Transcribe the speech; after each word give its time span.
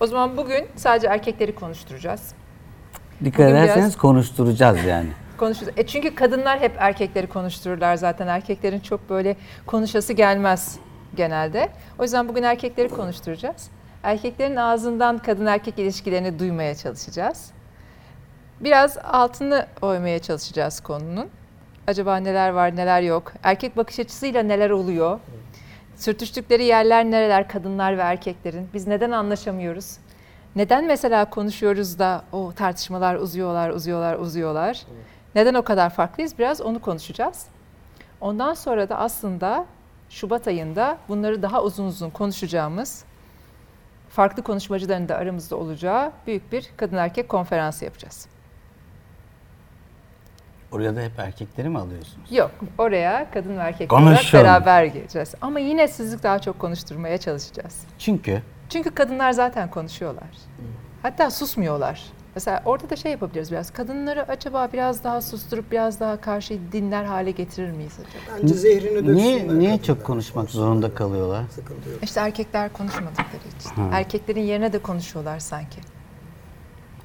O 0.00 0.06
zaman 0.06 0.36
bugün 0.36 0.66
sadece 0.76 1.06
erkekleri 1.06 1.54
konuşturacağız. 1.54 2.32
Dikkat 3.24 3.38
Bugün 3.46 3.54
ederseniz 3.56 3.84
biraz- 3.86 3.96
konuşturacağız 3.96 4.84
yani. 4.84 5.08
Konuşacağız. 5.36 5.72
E 5.78 5.86
çünkü 5.86 6.14
kadınlar 6.14 6.60
hep 6.60 6.72
erkekleri 6.78 7.26
konuştururlar 7.26 7.96
zaten. 7.96 8.26
Erkeklerin 8.26 8.80
çok 8.80 9.10
böyle 9.10 9.36
konuşası 9.66 10.12
gelmez 10.12 10.78
genelde. 11.16 11.68
O 11.98 12.02
yüzden 12.02 12.28
bugün 12.28 12.42
erkekleri 12.42 12.88
konuşturacağız. 12.88 13.70
Erkeklerin 14.02 14.56
ağzından 14.56 15.18
kadın 15.18 15.46
erkek 15.46 15.78
ilişkilerini 15.78 16.38
duymaya 16.38 16.74
çalışacağız. 16.74 17.50
Biraz 18.60 18.98
altını 18.98 19.66
oymaya 19.82 20.18
çalışacağız 20.18 20.80
konunun. 20.80 21.26
Acaba 21.86 22.16
neler 22.16 22.50
var 22.50 22.76
neler 22.76 23.02
yok? 23.02 23.32
Erkek 23.42 23.76
bakış 23.76 23.98
açısıyla 23.98 24.42
neler 24.42 24.70
oluyor? 24.70 25.18
Sürtüştükleri 25.98 26.64
yerler 26.64 27.04
nereler 27.04 27.48
kadınlar 27.48 27.98
ve 27.98 28.02
erkeklerin? 28.02 28.68
Biz 28.74 28.86
neden 28.86 29.10
anlaşamıyoruz? 29.10 29.96
Neden 30.56 30.84
mesela 30.84 31.30
konuşuyoruz 31.30 31.98
da 31.98 32.24
o 32.32 32.52
tartışmalar 32.52 33.14
uzuyorlar, 33.14 33.70
uzuyorlar, 33.70 34.18
uzuyorlar? 34.18 34.82
Neden 35.34 35.54
o 35.54 35.62
kadar 35.62 35.90
farklıyız? 35.90 36.38
Biraz 36.38 36.60
onu 36.60 36.80
konuşacağız. 36.80 37.46
Ondan 38.20 38.54
sonra 38.54 38.88
da 38.88 38.98
aslında 38.98 39.66
Şubat 40.10 40.48
ayında 40.48 40.98
bunları 41.08 41.42
daha 41.42 41.62
uzun 41.62 41.86
uzun 41.86 42.10
konuşacağımız, 42.10 43.04
farklı 44.10 44.42
konuşmacıların 44.42 45.08
da 45.08 45.16
aramızda 45.16 45.56
olacağı 45.56 46.12
büyük 46.26 46.52
bir 46.52 46.70
kadın 46.76 46.96
erkek 46.96 47.28
konferansı 47.28 47.84
yapacağız. 47.84 48.28
Oraya 50.72 50.96
da 50.96 51.00
hep 51.00 51.18
erkekleri 51.18 51.68
mi 51.68 51.78
alıyorsunuz? 51.78 52.32
Yok, 52.32 52.50
oraya 52.78 53.30
kadın 53.34 53.58
ve 53.58 53.60
erkek 53.60 53.90
Konuşun. 53.90 54.08
olarak 54.08 54.32
beraber 54.32 54.84
geleceğiz. 54.84 55.34
Ama 55.40 55.58
yine 55.58 55.88
sizi 55.88 56.22
daha 56.22 56.38
çok 56.38 56.58
konuşturmaya 56.58 57.18
çalışacağız. 57.18 57.80
Çünkü 57.98 58.42
Çünkü 58.68 58.90
kadınlar 58.90 59.32
zaten 59.32 59.70
konuşuyorlar. 59.70 60.28
Hatta 61.02 61.30
susmuyorlar. 61.30 62.02
Mesela 62.34 62.62
orada 62.64 62.90
da 62.90 62.96
şey 62.96 63.12
yapabiliriz 63.12 63.52
biraz. 63.52 63.70
Kadınları 63.70 64.28
acaba 64.28 64.68
biraz 64.72 65.04
daha 65.04 65.20
susturup 65.20 65.72
biraz 65.72 66.00
daha 66.00 66.20
karşı 66.20 66.58
dinler 66.72 67.04
hale 67.04 67.30
getirir 67.30 67.70
miyiz 67.70 67.92
acaba? 67.94 68.38
Bence 68.42 68.54
zehrini 68.54 68.94
döksünler. 68.94 69.14
niye 69.14 69.34
niye 69.34 69.48
kadınlar. 69.70 69.82
çok 69.82 70.04
konuşmak 70.04 70.50
zorunda 70.50 70.94
kalıyorlar? 70.94 71.44
Sıkıntı 71.50 71.88
yok. 71.90 71.98
İşte 72.02 72.20
erkekler 72.20 72.72
konuşmadıkları 72.72 73.26
için. 73.60 73.92
Erkeklerin 73.92 74.40
yerine 74.42 74.72
de 74.72 74.78
konuşuyorlar 74.78 75.38
sanki. 75.38 75.80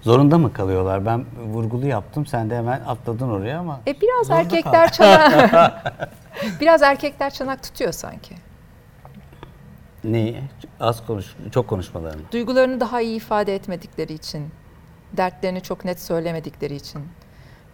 Zorunda 0.03 0.37
mı 0.37 0.53
kalıyorlar? 0.53 1.05
Ben 1.05 1.25
vurgulu 1.45 1.87
yaptım. 1.87 2.25
Sen 2.25 2.49
de 2.49 2.57
hemen 2.57 2.81
atladın 2.87 3.29
oraya 3.29 3.59
ama. 3.59 3.79
E 3.87 4.01
biraz 4.01 4.29
erkekler 4.29 4.91
çanak 4.91 5.93
biraz 6.61 6.81
erkekler 6.81 7.29
çanak 7.29 7.63
tutuyor 7.63 7.91
sanki. 7.91 8.35
Neyi? 10.03 10.41
Az 10.79 11.05
konuş, 11.05 11.35
çok 11.51 11.67
konuşmalarını. 11.67 12.21
Duygularını 12.31 12.79
daha 12.79 13.01
iyi 13.01 13.17
ifade 13.17 13.55
etmedikleri 13.55 14.13
için, 14.13 14.49
dertlerini 15.17 15.61
çok 15.61 15.85
net 15.85 16.01
söylemedikleri 16.01 16.75
için. 16.75 17.01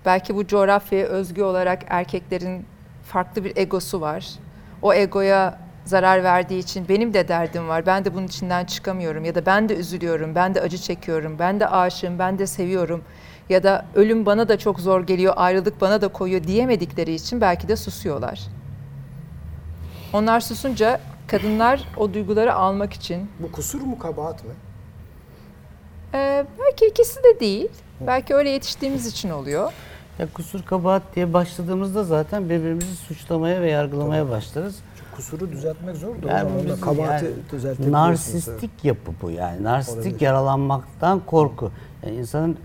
Belki 0.06 0.36
bu 0.36 0.48
coğrafyaya 0.48 1.06
özgü 1.06 1.44
olarak 1.44 1.82
erkeklerin 1.88 2.66
farklı 3.04 3.44
bir 3.44 3.58
egosu 3.58 4.02
var. 4.02 4.28
O 4.82 4.94
egoya 4.94 5.60
zarar 5.90 6.24
verdiği 6.24 6.60
için 6.60 6.86
benim 6.90 7.14
de 7.14 7.28
derdim 7.28 7.68
var. 7.68 7.86
Ben 7.86 8.06
de 8.06 8.14
bunun 8.14 8.28
içinden 8.28 8.66
çıkamıyorum 8.66 9.26
ya 9.26 9.36
da 9.36 9.46
ben 9.46 9.70
de 9.70 9.76
üzülüyorum, 9.76 10.36
ben 10.36 10.56
de 10.56 10.62
acı 10.62 10.78
çekiyorum, 10.78 11.40
ben 11.40 11.60
de 11.60 11.68
aşığım, 11.68 12.20
ben 12.20 12.40
de 12.40 12.48
seviyorum 12.48 13.04
ya 13.50 13.64
da 13.64 13.86
ölüm 13.96 14.26
bana 14.26 14.50
da 14.50 14.58
çok 14.60 14.80
zor 14.80 15.02
geliyor, 15.08 15.34
ayrılık 15.38 15.82
bana 15.82 16.02
da 16.02 16.08
koyuyor 16.08 16.44
diyemedikleri 16.44 17.14
için 17.14 17.42
belki 17.42 17.68
de 17.68 17.76
susuyorlar. 17.76 18.42
Onlar 20.14 20.40
susunca 20.40 21.00
kadınlar 21.28 21.84
o 21.98 22.14
duyguları 22.14 22.54
almak 22.54 22.94
için 22.94 23.30
Bu 23.40 23.52
kusur 23.52 23.82
mu 23.82 24.00
kabahat 24.00 24.44
mı? 24.46 24.52
ee, 26.14 26.46
belki 26.60 26.86
ikisi 26.86 27.24
de 27.24 27.40
değil. 27.40 27.70
Belki 28.08 28.36
öyle 28.36 28.50
yetiştiğimiz 28.50 29.08
için 29.08 29.30
oluyor. 29.30 29.74
Ya 30.20 30.28
kusur 30.34 30.64
kabahat 30.64 31.04
diye 31.16 31.34
başladığımızda 31.34 32.04
zaten 32.04 32.50
birbirimizi 32.50 32.96
suçlamaya 32.96 33.62
ve 33.62 33.70
yargılamaya 33.70 34.30
başlarız. 34.30 34.80
Kusuru 35.20 35.52
düzeltmek 35.52 35.96
zor 35.96 36.24
da 36.24 36.32
Yani 36.32 36.80
kabahati 36.82 37.26
yani 37.26 37.36
düzeltebiliyorsun. 37.52 37.92
narsistik 37.92 38.72
yapı 38.84 39.12
bu 39.22 39.32
yani. 39.32 39.64
Narsistik 39.64 40.04
Olabilir. 40.04 40.22
yaralanmaktan 40.22 41.20
korku. 41.26 41.72
Yani 42.04 42.16
insanın 42.16 42.58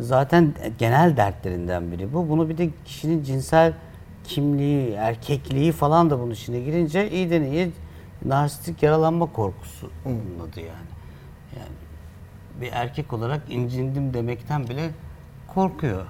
zaten 0.00 0.54
genel 0.78 1.16
dertlerinden 1.16 1.92
biri 1.92 2.12
bu. 2.12 2.28
Bunu 2.28 2.48
bir 2.48 2.58
de 2.58 2.70
kişinin 2.84 3.22
cinsel 3.22 3.72
kimliği, 4.24 4.92
erkekliği 4.92 5.72
falan 5.72 6.10
da 6.10 6.20
bunun 6.20 6.30
içine 6.30 6.60
girince 6.60 7.10
iyi 7.10 7.30
de 7.30 7.50
iyi 7.50 7.72
narsistik 8.24 8.82
yaralanma 8.82 9.26
korkusu 9.26 9.90
adı 10.50 10.60
yani. 10.60 10.90
Yani 11.58 11.76
bir 12.60 12.72
erkek 12.72 13.12
olarak 13.12 13.40
incindim 13.50 14.14
demekten 14.14 14.68
bile 14.68 14.90
korkuyor. 15.54 16.06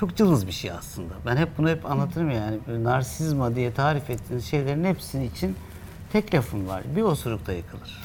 Çok 0.00 0.16
cılız 0.16 0.46
bir 0.46 0.52
şey 0.52 0.70
aslında. 0.70 1.14
Ben 1.26 1.36
hep 1.36 1.48
bunu 1.58 1.68
hep 1.68 1.90
anlatırım 1.90 2.30
yani. 2.30 2.58
Böyle 2.68 2.84
narsizma 2.84 3.54
diye 3.54 3.72
tarif 3.72 4.10
ettiğiniz 4.10 4.44
şeylerin 4.44 4.84
hepsinin 4.84 5.30
için 5.30 5.56
tek 6.12 6.34
lafım 6.34 6.68
var. 6.68 6.82
Bir 6.96 7.02
osurukta 7.02 7.52
yıkılır. 7.52 8.02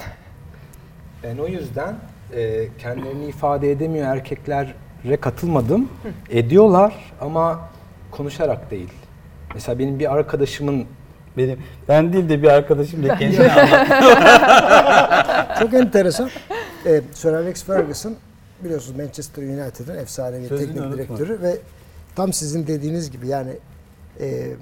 Ben 1.24 1.38
o 1.38 1.48
yüzden 1.48 1.96
e, 2.34 2.68
kendilerini 2.80 3.26
ifade 3.26 3.72
edemiyor 3.72 4.08
erkeklere 4.08 5.18
katılmadım. 5.22 5.90
Ediyorlar 6.30 7.14
ama 7.22 7.70
konuşarak 8.12 8.72
değil. 8.72 8.94
Mesela 9.54 9.80
benim 9.80 10.00
bir 10.00 10.14
arkadaşımın 10.14 10.86
Benim 11.38 11.60
ben 11.88 12.14
değil 12.14 12.30
de 12.30 12.42
bir 12.42 12.48
arkadaşım 12.48 13.04
da 13.04 13.16
kendine 13.16 13.48
Çok 15.60 15.74
enteresan. 15.74 16.30
Ee, 16.86 17.02
Sir 17.14 17.34
Alex 17.34 17.64
Ferguson 17.64 18.16
biliyorsunuz 18.64 18.98
Manchester 18.98 19.44
United'ın 19.44 19.98
efsanevi 19.98 20.48
Sözünü 20.48 20.68
teknik 20.68 20.82
unutma. 20.82 20.98
direktörü 20.98 21.42
ve 21.42 21.58
tam 22.16 22.34
sizin 22.34 22.68
dediğiniz 22.68 23.12
gibi 23.12 23.28
yani 23.28 23.52
e, 24.20 24.54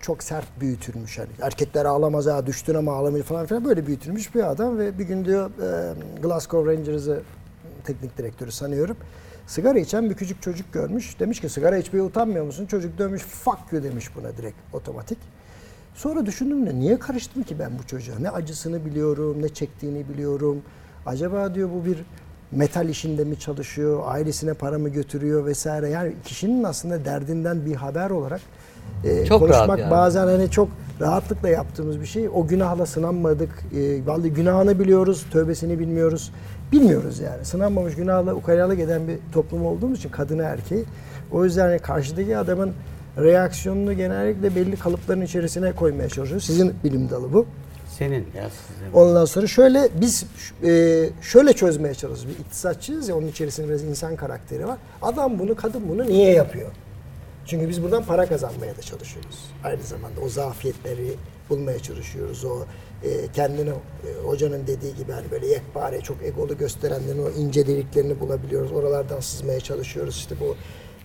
çok 0.00 0.22
sert 0.22 0.60
büyütülmüş. 0.60 1.18
Yani 1.18 1.28
erkekler 1.42 1.84
ağlamaz 1.84 2.26
ha 2.26 2.46
düştün 2.46 2.74
ama 2.74 2.92
ağlamıyor 2.92 3.24
falan 3.24 3.46
filan 3.46 3.64
böyle 3.64 3.86
büyütülmüş 3.86 4.34
bir 4.34 4.50
adam 4.50 4.78
ve 4.78 4.98
bir 4.98 5.04
gün 5.04 5.24
diyor 5.24 5.50
e, 5.50 5.94
Glasgow 6.22 6.72
Rangers'ı 6.72 7.22
teknik 7.84 8.18
direktörü 8.18 8.52
sanıyorum. 8.52 8.96
Sigara 9.46 9.78
içen 9.78 10.10
bir 10.10 10.14
küçük 10.14 10.42
çocuk 10.42 10.72
görmüş. 10.72 11.20
Demiş 11.20 11.40
ki 11.40 11.48
sigara 11.48 11.76
içmeye 11.76 12.02
utanmıyor 12.02 12.44
musun? 12.44 12.66
Çocuk 12.66 12.98
dönmüş 12.98 13.22
fuck 13.22 13.72
you 13.72 13.82
demiş 13.82 14.16
buna 14.16 14.36
direkt 14.36 14.56
otomatik. 14.72 15.18
Sonra 15.94 16.26
düşündüm 16.26 16.66
de 16.66 16.74
niye 16.74 16.98
karıştım 16.98 17.42
ki 17.42 17.58
ben 17.58 17.72
bu 17.78 17.86
çocuğa? 17.86 18.18
Ne 18.18 18.30
acısını 18.30 18.84
biliyorum, 18.84 19.42
ne 19.42 19.48
çektiğini 19.48 20.08
biliyorum. 20.08 20.62
Acaba 21.06 21.54
diyor 21.54 21.70
bu 21.70 21.84
bir 21.84 22.04
metal 22.54 22.88
işinde 22.88 23.24
mi 23.24 23.38
çalışıyor, 23.38 24.02
ailesine 24.04 24.54
para 24.54 24.78
mı 24.78 24.88
götürüyor 24.88 25.46
vesaire. 25.46 25.88
Yani 25.88 26.12
kişinin 26.24 26.64
aslında 26.64 27.04
derdinden 27.04 27.66
bir 27.66 27.74
haber 27.74 28.10
olarak 28.10 28.40
e, 29.04 29.24
Çok 29.24 29.40
konuşmak 29.40 29.78
yani. 29.78 29.90
bazen 29.90 30.26
hani 30.26 30.50
çok 30.50 30.68
rahatlıkla 31.00 31.48
yaptığımız 31.48 32.00
bir 32.00 32.06
şey. 32.06 32.28
O 32.28 32.46
günahla 32.46 32.86
sınanmadık. 32.86 33.50
E, 33.76 34.06
vallahi 34.06 34.30
günahını 34.30 34.78
biliyoruz, 34.78 35.26
tövbesini 35.32 35.78
bilmiyoruz. 35.78 36.32
Bilmiyoruz 36.72 37.18
yani. 37.18 37.44
Sınanmamış 37.44 37.94
günahla 37.94 38.34
ukalalık 38.34 38.80
eden 38.80 39.08
bir 39.08 39.18
toplum 39.32 39.66
olduğumuz 39.66 39.98
için 39.98 40.08
kadını 40.08 40.42
erkeği. 40.42 40.84
O 41.32 41.44
yüzden 41.44 41.66
hani 41.68 41.78
karşıdaki 41.78 42.36
adamın 42.36 42.72
reaksiyonunu 43.18 43.92
genellikle 43.92 44.56
belli 44.56 44.76
kalıpların 44.76 45.20
içerisine 45.20 45.72
koymaya 45.72 46.08
çalışıyoruz. 46.08 46.46
Sizin 46.46 46.74
bilim 46.84 47.10
dalı 47.10 47.32
bu. 47.32 47.46
Senin 47.98 48.26
ya. 48.36 48.50
Ondan 48.94 49.24
sonra 49.24 49.46
şöyle 49.46 49.88
biz 50.00 50.24
e, 50.64 51.10
şöyle 51.22 51.52
çözmeye 51.52 51.94
çalışıyoruz. 51.94 52.38
Bir 52.38 52.44
iktisatçıyız 52.44 53.08
ya 53.08 53.16
onun 53.16 53.26
içerisinde 53.26 53.68
biraz 53.68 53.82
insan 53.82 54.16
karakteri 54.16 54.66
var. 54.66 54.78
Adam 55.02 55.38
bunu, 55.38 55.56
kadın 55.56 55.88
bunu 55.88 56.06
niye 56.08 56.32
yapıyor? 56.32 56.70
Çünkü 57.46 57.68
biz 57.68 57.82
buradan 57.82 58.04
para 58.04 58.26
kazanmaya 58.26 58.76
da 58.76 58.80
çalışıyoruz. 58.80 59.38
Aynı 59.64 59.82
zamanda 59.82 60.20
o 60.20 60.28
zafiyetleri 60.28 61.14
bulmaya 61.50 61.78
çalışıyoruz. 61.78 62.44
O 62.44 62.58
e, 63.02 63.08
kendini 63.34 63.70
e, 63.70 64.26
hocanın 64.26 64.66
dediği 64.66 64.94
gibi 64.94 65.12
hani 65.12 65.30
böyle 65.30 65.46
yekpare 65.46 66.00
çok 66.00 66.22
egolu 66.22 66.58
gösterenlerin 66.58 67.22
o 67.22 67.30
ince 67.30 67.66
deliklerini 67.66 68.20
bulabiliyoruz. 68.20 68.72
Oralardan 68.72 69.20
sızmaya 69.20 69.60
çalışıyoruz. 69.60 70.16
İşte 70.16 70.34
bu 70.40 70.56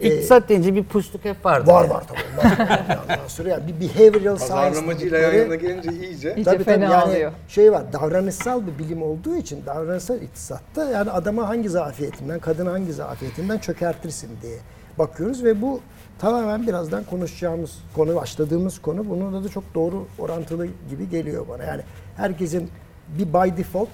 e, 0.02 0.08
İktisat 0.08 0.50
deyince 0.50 0.76
bir 0.76 0.84
puşluk 0.84 1.26
hep 1.26 1.46
vardı. 1.46 1.72
var 1.72 1.82
yani. 1.82 1.94
var 1.94 2.04
tabii. 2.08 2.38
Var. 2.38 2.70
Ondan 3.04 3.28
sonra 3.28 3.50
yani 3.50 3.64
bir 3.68 3.82
behavioral 3.90 4.38
science 4.38 4.54
pazarlamacıyla 4.56 5.18
yan 5.18 5.34
yana 5.34 5.56
gelince 5.56 5.92
iyice 5.94 6.36
İyice 6.36 6.44
Tabii 6.52 6.64
fena 6.64 6.86
tabii 6.86 6.94
yani 6.94 7.12
oluyor. 7.16 7.32
şey 7.48 7.72
var 7.72 7.94
davranışsal 7.94 8.62
bir 8.68 8.84
bilim 8.86 9.04
olduğu 9.04 9.36
için 9.36 9.66
davranışsal 9.66 10.22
iktisatta 10.22 10.90
yani 10.92 11.12
adama 11.12 11.48
hangi 11.50 11.70
zafiyetinden, 11.70 12.40
kadına 12.40 12.72
hangi 12.72 12.94
zafiyetinden 12.94 13.58
çökertirsin 13.58 14.30
diye 14.42 14.58
bakıyoruz 15.00 15.44
ve 15.44 15.62
bu 15.62 15.80
tamamen 16.20 16.68
birazdan 16.68 17.04
konuşacağımız 17.04 17.72
konu, 17.96 18.16
başladığımız 18.16 18.80
konu 18.82 19.10
bununla 19.10 19.44
da 19.44 19.50
çok 19.50 19.64
doğru 19.76 20.06
orantılı 20.20 20.66
gibi 20.90 21.10
geliyor 21.10 21.46
bana. 21.50 21.64
Yani 21.64 21.82
herkesin 22.18 22.70
bir 23.18 23.34
by 23.34 23.58
default 23.58 23.90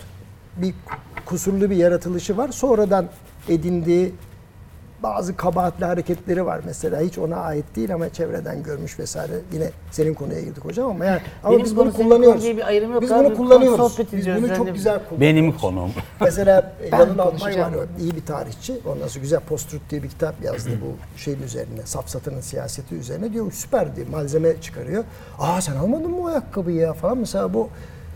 bir 0.58 0.74
kusurlu 1.26 1.70
bir 1.70 1.76
yaratılışı 1.76 2.38
var. 2.38 2.50
Sonradan 2.52 3.06
edindiği 3.50 4.14
bazı 5.04 5.36
kabahatli 5.38 5.86
hareketleri 5.86 6.46
var 6.46 6.62
mesela 6.66 7.02
hiç 7.02 7.18
ona 7.18 7.36
ait 7.36 7.66
değil 7.76 7.94
ama 7.94 8.10
çevreden 8.10 8.64
görmüş 8.64 9.00
vesaire. 9.00 9.32
Yine 9.54 9.70
senin 9.92 10.14
konuya 10.14 10.42
girdik 10.42 10.66
hocam 10.66 10.90
ama 10.90 11.06
yani 11.06 11.22
ama 11.44 11.54
Benim 11.54 11.66
biz 11.66 11.78
bunu 11.78 11.94
kullanıyoruz. 11.94 12.44
bir 12.44 12.68
ayrım 12.68 12.94
yok 12.94 13.02
Biz 13.02 13.12
abi. 13.12 13.26
bunu 13.26 13.38
kullanıyoruz. 13.38 13.78
Sohbet 13.94 14.14
Biz 14.14 14.28
bunu 14.28 14.56
çok 14.56 14.74
güzel 14.74 15.00
kullanıyoruz. 15.10 15.22
Benim 15.22 15.58
konum. 15.58 15.92
Mesela 16.22 16.74
Yanın 16.92 17.18
konuşacağım. 17.18 17.74
var, 17.74 17.80
o 18.00 18.02
iyi 18.02 18.16
bir 18.16 18.26
tarihçi. 18.26 18.80
Ondan 18.86 19.08
sonra 19.08 19.22
güzel 19.22 19.40
Post-Truth 19.40 19.90
diye 19.90 20.04
bir 20.04 20.10
kitap 20.10 20.44
yazdı 20.44 20.70
bu 20.82 21.20
şeyin 21.20 21.42
üzerine, 21.44 21.82
safsatının 21.86 22.42
siyaseti 22.42 22.96
üzerine. 22.96 23.34
Diyor 23.34 23.52
süper 23.52 23.96
diye 23.96 24.06
malzeme 24.06 24.62
çıkarıyor. 24.62 25.04
Aa 25.40 25.62
sen 25.62 25.76
almadın 25.76 26.12
mı 26.12 26.18
o 26.22 26.28
ayakkabıyı 26.28 26.78
ya 26.78 26.94
falan. 26.94 27.18
Mesela 27.18 27.54
bu 27.54 27.70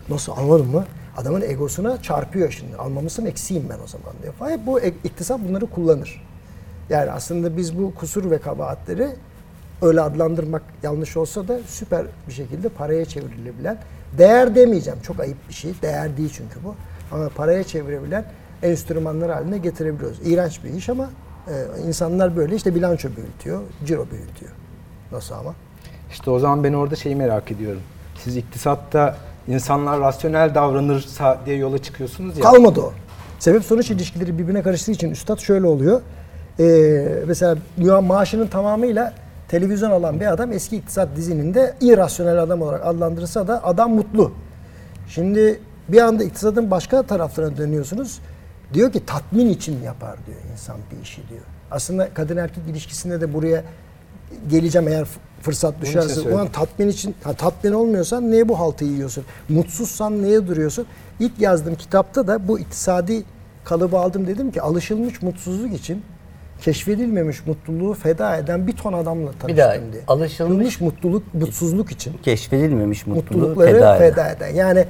nasıl 0.08 0.32
almadın 0.32 0.66
mı? 0.66 0.84
Adamın 1.16 1.40
egosuna 1.42 2.02
çarpıyor 2.02 2.50
şimdi. 2.50 2.76
Almamışsın 2.76 3.26
eksiğim 3.26 3.68
ben 3.70 3.78
o 3.84 3.86
zaman 3.86 4.12
diyor. 4.22 4.34
Falan. 4.34 4.50
Hep 4.50 4.66
bu 4.66 4.80
ek- 4.80 4.96
iktisat 5.04 5.40
bunları 5.48 5.66
kullanır. 5.66 6.22
Yani 6.90 7.10
aslında 7.10 7.56
biz 7.56 7.78
bu 7.78 7.94
kusur 7.94 8.30
ve 8.30 8.38
kabahatleri 8.38 9.08
öyle 9.82 10.00
adlandırmak 10.00 10.62
yanlış 10.82 11.16
olsa 11.16 11.48
da 11.48 11.58
süper 11.66 12.06
bir 12.28 12.32
şekilde 12.32 12.68
paraya 12.68 13.04
çevrilebilen, 13.04 13.78
değer 14.18 14.54
demeyeceğim 14.54 14.98
çok 15.02 15.20
ayıp 15.20 15.48
bir 15.48 15.54
şey, 15.54 15.72
değer 15.82 16.16
değil 16.16 16.30
çünkü 16.36 16.64
bu. 16.64 16.74
Ama 17.12 17.28
paraya 17.28 17.64
çevirebilen 17.64 18.24
enstrümanlar 18.62 19.30
haline 19.30 19.58
getirebiliyoruz. 19.58 20.18
İğrenç 20.24 20.64
bir 20.64 20.70
iş 20.70 20.88
ama 20.88 21.10
e, 21.48 21.82
insanlar 21.88 22.36
böyle 22.36 22.56
işte 22.56 22.74
bilanço 22.74 23.08
büyütüyor, 23.16 23.62
ciro 23.86 24.06
büyütüyor. 24.10 24.52
Nasıl 25.12 25.34
ama? 25.34 25.54
İşte 26.10 26.30
o 26.30 26.38
zaman 26.38 26.64
ben 26.64 26.72
orada 26.72 26.96
şeyi 26.96 27.16
merak 27.16 27.52
ediyorum. 27.52 27.82
Siz 28.24 28.36
iktisatta 28.36 29.16
insanlar 29.48 30.00
rasyonel 30.00 30.54
davranırsa 30.54 31.40
diye 31.46 31.56
yola 31.56 31.78
çıkıyorsunuz 31.78 32.36
ya. 32.36 32.42
Kalmadı 32.42 32.80
o. 32.80 32.92
Sebep 33.38 33.64
sonuç 33.64 33.90
ilişkileri 33.90 34.38
birbirine 34.38 34.62
karıştığı 34.62 34.92
için 34.92 35.10
üstad 35.10 35.38
şöyle 35.38 35.66
oluyor. 35.66 36.00
Ee, 36.58 37.22
mesela 37.26 37.56
ma- 37.78 38.06
maaşının 38.06 38.46
tamamıyla 38.46 39.12
televizyon 39.48 39.90
alan 39.90 40.20
bir 40.20 40.26
adam 40.32 40.52
eski 40.52 40.76
iktisat 40.76 41.16
dizininde 41.16 41.74
irrasyonel 41.80 42.38
adam 42.42 42.62
olarak 42.62 42.86
adlandırılsa 42.86 43.48
da 43.48 43.64
adam 43.64 43.94
mutlu. 43.94 44.32
Şimdi 45.08 45.60
bir 45.88 46.00
anda 46.00 46.24
iktisadın 46.24 46.70
başka 46.70 47.02
taraflarına 47.02 47.56
dönüyorsunuz. 47.56 48.18
Diyor 48.74 48.92
ki 48.92 49.06
tatmin 49.06 49.48
için 49.48 49.82
yapar 49.82 50.16
diyor 50.26 50.38
insan 50.52 50.76
bir 50.92 51.02
işi 51.02 51.28
diyor. 51.28 51.40
Aslında 51.70 52.08
kadın 52.14 52.36
erkek 52.36 52.64
ilişkisinde 52.70 53.20
de 53.20 53.34
buraya 53.34 53.64
geleceğim 54.50 54.88
eğer 54.88 55.06
fırsat 55.42 55.74
düşerse. 55.80 56.20
Ulan 56.34 56.48
tatmin 56.48 56.88
için, 56.88 57.14
ha, 57.24 57.32
tatmin 57.32 57.72
olmuyorsan 57.72 58.30
niye 58.30 58.48
bu 58.48 58.58
haltı 58.58 58.84
yiyorsun? 58.84 59.24
Mutsuzsan 59.48 60.22
niye 60.22 60.46
duruyorsun? 60.46 60.86
İlk 61.20 61.40
yazdığım 61.40 61.74
kitapta 61.74 62.26
da 62.26 62.48
bu 62.48 62.58
iktisadi 62.58 63.24
kalıbı 63.64 63.98
aldım 63.98 64.26
dedim 64.26 64.50
ki 64.50 64.62
alışılmış 64.62 65.22
mutsuzluk 65.22 65.74
için 65.74 66.02
keşfedilmemiş 66.60 67.46
mutluluğu 67.46 67.94
feda 67.94 68.36
eden 68.36 68.66
bir 68.66 68.72
ton 68.72 68.92
adamla 68.92 69.26
tanıştım 69.30 69.48
Bir 69.48 69.56
daha, 69.56 69.72
diye. 69.72 70.02
alışılmış- 70.08 70.80
mutluluk, 70.80 71.34
mutsuzluk 71.34 71.90
için 71.92 72.12
Keşfedilmemiş 72.22 73.06
mutluluk 73.06 73.30
mutlulukları 73.30 73.72
feda 73.72 73.98
feda, 73.98 74.28
eden. 74.30 74.54
Yani 74.54 74.84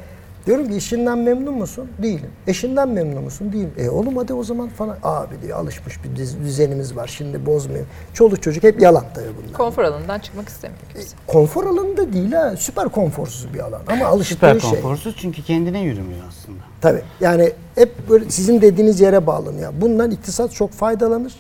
diyorum 0.46 0.68
ki 0.68 0.76
işinden 0.76 1.18
memnun 1.18 1.54
musun? 1.54 1.88
Değilim. 2.02 2.30
Eşinden 2.46 2.88
memnun 2.88 3.22
musun? 3.24 3.52
Değilim. 3.52 3.70
E 3.78 3.88
oğlum 3.88 4.16
hadi 4.16 4.34
o 4.34 4.44
zaman 4.44 4.68
falan. 4.68 4.96
Abi 5.02 5.34
diyor 5.42 5.58
alışmış 5.58 6.04
bir 6.04 6.16
düz- 6.16 6.40
düzenimiz 6.44 6.96
var 6.96 7.06
şimdi 7.06 7.46
bozmayayım. 7.46 7.86
Çoluk 8.14 8.42
çocuk 8.42 8.62
hep 8.64 8.80
yalan 8.82 9.04
tabii 9.14 9.26
bunlar. 9.42 9.52
Konfor 9.52 9.82
alanından 9.84 10.18
çıkmak 10.18 10.48
istemiyor 10.48 10.80
kimse. 10.92 11.16
Konfor 11.26 11.64
alanı 11.66 11.96
da 11.96 12.12
değil 12.12 12.32
ha. 12.32 12.54
Süper 12.58 12.88
konforsuz 12.88 13.54
bir 13.54 13.58
alan. 13.58 13.80
Ama 13.88 14.06
alıştığı 14.06 14.34
Süper 14.34 14.60
şey. 14.60 14.70
konforsuz 14.70 15.16
çünkü 15.18 15.42
kendine 15.42 15.80
yürümüyor 15.80 16.20
aslında. 16.28 16.58
Tabii. 16.80 17.02
Yani 17.20 17.52
hep 17.74 18.08
böyle 18.10 18.30
sizin 18.30 18.60
dediğiniz 18.60 19.00
yere 19.00 19.26
bağlanıyor. 19.26 19.72
Bundan 19.80 20.10
iktisat 20.10 20.52
çok 20.52 20.72
faydalanır. 20.72 21.34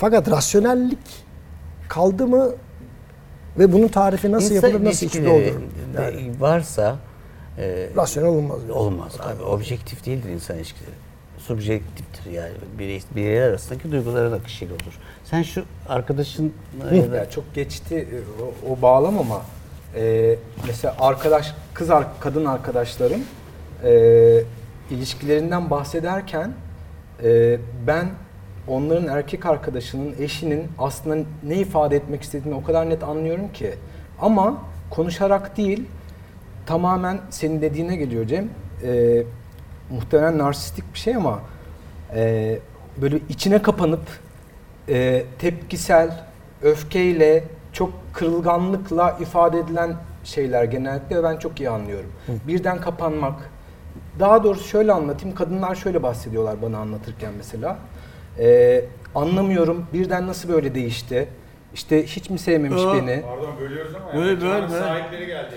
Fakat 0.00 0.30
rasyonellik 0.30 0.98
kaldı 1.88 2.26
mı 2.26 2.52
ve 3.58 3.72
bunun 3.72 3.88
tarifi 3.88 4.32
nasıl 4.32 4.54
İnsan 4.54 4.68
yapılır, 4.68 4.88
nasıl 4.88 5.06
içinde 5.06 5.28
olur? 5.28 5.60
Yani 5.94 6.32
varsa 6.40 6.96
e, 7.58 7.88
rasyonel 7.96 8.30
olmaz. 8.30 8.58
olmaz 8.70 9.12
abi. 9.20 9.42
Objektif 9.42 10.06
değildir 10.06 10.28
insan 10.28 10.56
ilişkileri. 10.56 10.94
Subjektiftir 11.38 12.30
yani. 12.30 12.52
Birey, 12.78 13.02
bireyler 13.16 13.48
arasındaki 13.48 13.92
duyguların 13.92 14.32
akışıyla 14.32 14.74
olur. 14.74 14.98
Sen 15.24 15.42
şu 15.42 15.64
arkadaşın 15.88 16.52
ya 16.92 17.12
da 17.12 17.16
Ya 17.16 17.30
çok 17.30 17.54
geçti 17.54 18.08
e, 18.12 18.42
o, 18.42 18.72
o 18.72 18.82
bağlam 18.82 19.18
ama 19.18 19.42
e, 19.96 20.36
mesela 20.66 20.96
arkadaş 21.00 21.54
kız 21.74 21.88
kadın 22.20 22.44
arkadaşlarım 22.44 23.20
e, 23.84 24.44
ilişkilerinden 24.90 25.70
bahsederken 25.70 26.52
e, 27.22 27.58
ben 27.86 28.10
onların 28.70 29.08
erkek 29.08 29.46
arkadaşının 29.46 30.14
eşinin 30.20 30.68
aslında 30.78 31.28
ne 31.42 31.56
ifade 31.56 31.96
etmek 31.96 32.22
istediğini 32.22 32.54
o 32.54 32.64
kadar 32.64 32.90
net 32.90 33.02
anlıyorum 33.02 33.52
ki 33.52 33.74
ama 34.20 34.62
konuşarak 34.90 35.56
değil 35.56 35.84
tamamen 36.66 37.20
senin 37.30 37.62
dediğine 37.62 37.96
geliyor 37.96 38.26
Cem. 38.26 38.48
E, 38.84 39.22
muhtemelen 39.90 40.38
narsistik 40.38 40.94
bir 40.94 40.98
şey 40.98 41.16
ama 41.16 41.40
e, 42.14 42.58
böyle 43.00 43.18
içine 43.28 43.62
kapanıp 43.62 44.00
e, 44.88 45.24
tepkisel, 45.38 46.24
öfkeyle, 46.62 47.44
çok 47.72 47.92
kırılganlıkla 48.12 49.16
ifade 49.20 49.58
edilen 49.58 49.96
şeyler 50.24 50.64
genellikle 50.64 51.16
ve 51.16 51.22
ben 51.22 51.36
çok 51.36 51.60
iyi 51.60 51.70
anlıyorum. 51.70 52.10
Birden 52.46 52.80
kapanmak. 52.80 53.50
Daha 54.20 54.44
doğrusu 54.44 54.68
şöyle 54.68 54.92
anlatayım. 54.92 55.36
Kadınlar 55.36 55.74
şöyle 55.74 56.02
bahsediyorlar 56.02 56.62
bana 56.62 56.78
anlatırken 56.78 57.32
mesela. 57.36 57.78
E, 58.40 58.84
anlamıyorum 59.14 59.86
birden 59.92 60.26
nasıl 60.26 60.48
böyle 60.48 60.74
değişti. 60.74 61.28
İşte 61.74 62.06
hiç 62.06 62.30
mi 62.30 62.38
sevmemiş 62.38 62.82
Aa. 62.82 62.94
beni? 62.94 63.22
Pardon 63.22 63.54
bölüyoruz 63.60 63.94
ama 63.94 64.14
Böyle, 64.14 64.44
yani 64.46 64.60
mekanın 64.62 64.68
sahipleri 64.68 65.26
geldi 65.26 65.54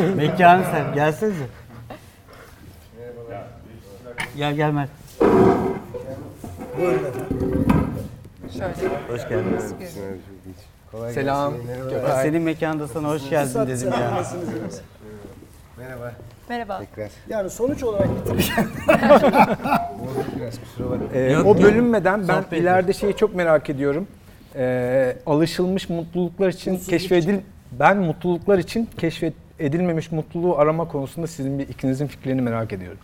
ya. 0.00 0.14
mekanı 0.16 0.64
sen 0.70 0.94
gelsenize. 0.94 1.44
Gel 4.36 4.54
gel 4.54 4.70
Mert. 4.70 4.90
Şöyle. 6.78 6.98
Hoş 9.08 9.28
geldiniz. 9.28 9.74
Selam. 11.14 11.54
Senin 12.22 12.42
mekanda 12.42 12.88
sana 12.88 13.08
hoş 13.08 13.30
geldin 13.30 13.66
dedim 13.66 13.88
ya. 13.92 14.22
Merhaba. 15.78 16.12
Merhaba. 16.48 16.78
Tekrar. 16.78 17.10
Yani 17.28 17.50
sonuç 17.50 17.82
olarak 17.82 18.08
Biraz 20.36 20.60
kusura 20.60 20.90
bakma. 20.90 21.06
Ee, 21.14 21.32
Yok, 21.32 21.46
o 21.46 21.62
bölünmeden 21.62 22.28
ben 22.28 22.42
Sohbet 22.42 22.60
ileride 22.60 22.92
şeyi 22.92 23.16
çok 23.16 23.34
merak 23.34 23.70
ediyorum. 23.70 24.06
Ee, 24.56 25.16
alışılmış 25.26 25.88
mutluluklar 25.88 26.48
için 26.48 26.78
keşfedil 26.78 27.38
ben 27.72 27.96
mutluluklar 27.96 28.58
için 28.58 28.88
keşfet 28.98 29.34
edilmemiş 29.58 30.12
mutluluğu 30.12 30.58
arama 30.58 30.88
konusunda 30.88 31.26
sizin 31.26 31.58
bir 31.58 31.68
ikinizin 31.68 32.06
fikirlerini 32.06 32.42
merak 32.42 32.72
ediyorum. 32.72 32.98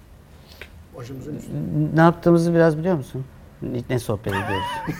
başımızın 0.96 1.36
üstünde. 1.36 1.56
Ne 1.96 2.00
yaptığımızı 2.00 2.54
biraz 2.54 2.78
biliyor 2.78 2.96
musun? 2.96 3.24
Ne, 3.90 3.98
sohbet 3.98 4.26
ediyoruz? 4.32 4.96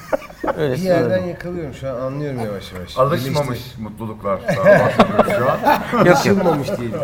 Öyle 0.57 0.75
Bir 0.75 0.79
yerden 0.79 1.09
soralım. 1.09 1.29
yakalıyorum 1.29 1.75
şu 1.75 1.89
an 1.91 1.95
anlıyorum 2.01 2.41
yavaş 2.41 2.73
yavaş. 2.73 2.99
Alışmamış 2.99 3.61
mutluluklar 3.79 4.41
bahsediyoruz 4.43 5.33
şu 5.39 5.51
an. 5.51 5.59
Alışılmamış 6.07 6.69
diyelim. 6.79 7.01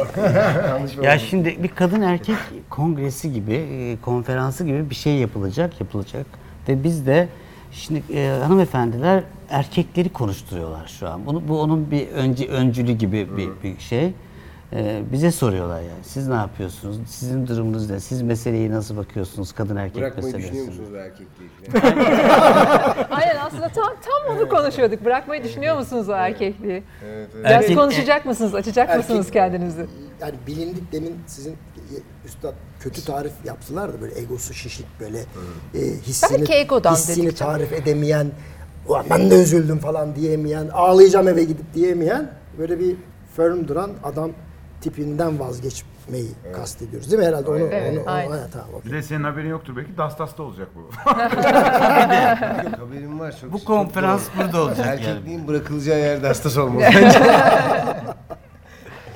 Ya 1.03 1.19
şimdi 1.19 1.63
bir 1.63 1.69
kadın 1.69 2.03
erkek 2.03 2.37
kongresi 2.71 3.33
gibi, 3.33 3.55
e, 3.55 3.97
konferansı 4.05 4.65
gibi 4.65 4.91
bir 4.91 4.95
şey 4.95 5.15
yapılacak, 5.15 5.81
yapılacak. 5.81 6.27
Ve 6.69 6.85
biz 6.85 7.07
de 7.07 7.29
şimdi 7.73 8.03
e, 8.15 8.29
hanımefendiler 8.45 9.23
erkekleri 9.51 10.09
konuşturuyorlar 10.09 10.87
şu 11.01 11.09
an. 11.09 11.27
Bunu 11.27 11.49
bu 11.49 11.61
onun 11.61 11.91
bir 11.91 12.09
önce 12.09 12.49
öncülü 12.49 12.93
gibi 12.93 13.37
bir, 13.37 13.49
bir 13.63 13.81
şey. 13.81 14.13
E, 14.73 15.03
bize 15.13 15.31
soruyorlar 15.33 15.81
yani. 15.81 16.03
Siz 16.05 16.29
ne 16.29 16.35
yapıyorsunuz? 16.35 16.97
Sizin 17.09 17.47
durumunuz 17.47 17.91
ne? 17.91 18.01
Siz 18.01 18.23
meseleye 18.23 18.71
nasıl 18.71 18.97
bakıyorsunuz 18.97 19.53
kadın 19.53 19.77
erkek 19.77 19.97
Bırakmayı 20.03 20.35
düşünüyor 20.35 20.53
meselesine? 20.53 20.81
musunuz 20.83 21.01
erkekliği? 21.01 21.51
Aynen 23.11 23.37
aslında 23.47 23.69
tam 23.69 23.85
tam 23.85 24.37
onu 24.37 24.49
konuşuyorduk. 24.49 25.05
Bırakmayı 25.05 25.45
düşünüyor 25.45 25.77
musunuz 25.77 26.09
o 26.09 26.13
erkekliği? 26.13 26.73
Evet, 27.05 27.29
evet. 27.35 27.45
Biraz 27.45 27.65
Erkek- 27.65 27.77
konuşacak 27.77 28.27
mısınız? 28.27 28.55
Açacak 28.55 28.89
Erkek- 28.89 28.99
mısınız 28.99 29.31
kendinizi? 29.31 29.87
Yani 30.21 30.35
bilindik 30.47 30.93
demin 30.93 31.17
sizin 31.27 31.57
üstad 32.25 32.55
kötü 32.81 33.05
tarif 33.05 33.33
yaptılar 33.45 33.93
da 33.93 34.01
böyle 34.01 34.19
egosu 34.21 34.55
şişik 34.55 34.87
böyle 35.01 35.19
e, 35.19 35.81
hissini, 36.03 36.53
egodan 36.53 36.93
hissini 36.95 37.27
dedik 37.27 37.37
canım. 37.39 37.53
tarif 37.53 37.73
edemeyen 37.73 38.27
Ulan 38.89 39.07
ben 39.11 39.31
de 39.31 39.43
üzüldüm 39.43 39.79
falan 39.79 40.17
diyemeyen 40.17 40.69
ağlayacağım 40.73 41.29
eve 41.29 41.45
gidip 41.45 41.75
diyemeyen 41.75 42.31
böyle 42.59 42.79
bir 42.81 42.97
firm 43.37 43.69
duran 43.69 43.91
adam 44.03 44.31
tipinden 44.81 45.41
vazgeçmeyi 45.41 46.31
kastediyoruz 46.55 47.11
değil 47.11 47.23
mi 47.23 47.29
herhalde 47.29 47.51
onu, 47.51 47.59
Evet, 47.59 47.93
onu, 47.93 48.01
onu- 48.03 48.11
aynen. 48.11 48.31
ha, 48.31 48.47
tamam, 48.53 48.69
okey. 48.75 48.91
Bir 48.93 48.97
de 48.97 49.03
senin 49.03 49.25
haberin 49.25 49.49
yoktur 49.49 49.77
belki. 49.77 49.97
Dastas'ta 49.97 50.43
olacak 50.43 50.69
bu. 50.75 50.81
Yok, 50.81 50.93
haberim 52.81 53.21
var. 53.21 53.37
Çok, 53.41 53.53
Bu 53.53 53.59
çok 53.59 53.67
konferans 53.67 54.23
doğru. 54.29 54.45
burada 54.45 54.63
olacak 54.63 54.87
yani. 54.87 55.01
Erkekliğin 55.01 55.49
bırakılacağı 55.49 55.99
yerde 55.99 56.27
hastas 56.27 56.57
olmalı. 56.59 56.85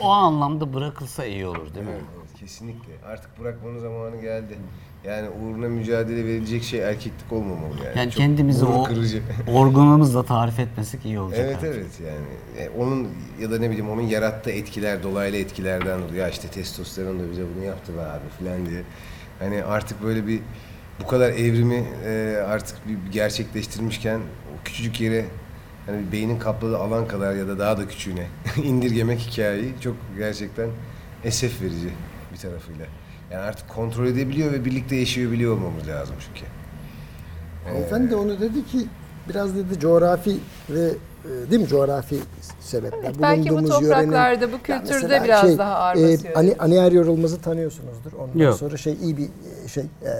O 0.01 0.09
anlamda 0.11 0.75
bırakılsa 0.75 1.25
iyi 1.25 1.47
olur 1.47 1.75
değil 1.75 1.87
mi? 1.87 1.93
Evet, 1.93 2.41
kesinlikle. 2.41 2.93
Artık 3.07 3.41
bırakmanın 3.41 3.79
zamanı 3.79 4.17
geldi. 4.17 4.59
Yani 5.05 5.29
uğruna 5.29 5.69
mücadele 5.69 6.25
verilecek 6.25 6.63
şey 6.63 6.81
erkeklik 6.81 7.33
olmamalı 7.33 7.75
yani. 7.85 7.99
Yani 7.99 8.11
Çok 8.11 8.19
kendimizi 8.19 8.65
o 8.65 8.85
kırıcı. 8.85 9.23
organımızla 9.55 10.23
tarif 10.23 10.59
etmesek 10.59 11.05
iyi 11.05 11.21
olacak. 11.21 11.41
Evet 11.45 11.57
artık. 11.57 11.69
evet 11.69 12.01
yani. 12.07 12.67
E, 12.67 12.71
onun 12.71 13.09
ya 13.41 13.51
da 13.51 13.59
ne 13.59 13.71
bileyim 13.71 13.91
onun 13.91 14.03
yarattığı 14.03 14.51
etkiler 14.51 15.03
dolaylı 15.03 15.37
etkilerden 15.37 16.03
dolayı. 16.03 16.17
Ya 16.17 16.29
işte 16.29 16.49
testosteron 16.49 17.21
da 17.21 17.31
bize 17.31 17.43
bunu 17.57 17.65
yaptı 17.65 17.97
be 17.97 18.01
abi 18.01 18.45
falan 18.45 18.67
diye. 18.67 18.83
Hani 19.39 19.65
artık 19.65 20.03
böyle 20.03 20.27
bir 20.27 20.41
bu 21.03 21.07
kadar 21.07 21.31
evrimi 21.31 21.85
e, 22.07 22.37
artık 22.49 22.77
bir, 22.89 23.13
gerçekleştirmişken 23.13 24.19
o 24.19 24.65
küçücük 24.65 25.01
yere 25.01 25.25
hani 25.87 26.13
beynin 26.13 26.39
kapladığı 26.39 26.79
alan 26.79 27.09
kadar 27.09 27.35
ya 27.35 27.49
da 27.49 27.59
daha 27.59 27.79
da 27.79 27.89
küçüğüne 27.89 28.27
indirgemek 28.65 29.19
hikayeyi 29.19 29.75
çok 29.81 29.97
gerçekten 30.19 30.69
esef 31.25 31.63
verici 31.63 31.89
bir 32.33 32.39
tarafıyla. 32.39 32.87
Yani 33.33 33.43
artık 33.43 33.69
kontrol 33.69 34.07
edebiliyor 34.07 34.53
ve 34.53 34.65
birlikte 34.65 34.97
yaşayabiliyor 34.97 35.53
olmamız 35.57 35.89
lazım 35.89 36.17
çünkü. 36.29 36.47
Hanımefendi 37.65 38.11
de 38.11 38.17
onu 38.17 38.41
dedi 38.41 38.67
ki 38.67 38.87
biraz 39.29 39.57
dedi 39.57 39.81
coğrafi 39.81 40.37
ve 40.71 40.89
e, 41.25 41.51
değil 41.51 41.63
mi 41.63 41.69
coğrafi 41.69 42.17
sebepler. 42.61 42.99
Evet, 43.05 43.17
belki 43.23 43.51
bu 43.51 43.55
Bulunduğumuz 43.55 43.71
topraklarda, 43.71 44.33
yörenin- 44.35 44.53
bu 44.53 44.73
Ya 44.73 44.79
kültürde 44.81 45.03
mesela 45.19 45.25
biraz 45.25 45.59
daha 45.59 45.75
ağır 45.75 45.95
basıyor. 45.95 46.37
Ani, 46.37 46.57
Anier 46.59 46.93
Yorulmaz'ı 46.93 47.41
tanıyorsunuzdur. 47.41 48.13
Ondan 48.13 48.45
Yok. 48.45 48.55
sonra 48.55 48.77
şey 48.77 48.97
iyi 49.03 49.17
bir 49.17 49.29
e, 49.65 49.69
şey 49.69 49.83
e, 49.83 50.11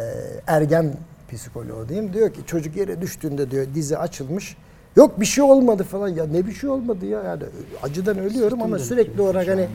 ergen 0.47 0.95
psikoloğu 1.33 1.89
diyeyim. 1.89 2.13
Diyor 2.13 2.31
ki 2.33 2.41
çocuk 2.47 2.77
yere 2.77 3.01
düştüğünde 3.01 3.51
diyor 3.51 3.67
dizi 3.75 3.99
açılmış. 3.99 4.57
Yok 4.97 5.21
bir 5.21 5.27
şey 5.27 5.45
olmadı 5.45 5.85
falan. 5.85 6.09
Ya 6.09 6.27
ne 6.27 6.47
bir 6.47 6.53
şey 6.53 6.71
olmadı 6.71 7.07
ya. 7.07 7.23
Yani 7.23 7.43
acıdan 7.83 8.19
ölüyorum 8.19 8.63
ama 8.63 8.79
sürekli 8.79 9.23
olarak 9.23 9.49
hani 9.49 9.69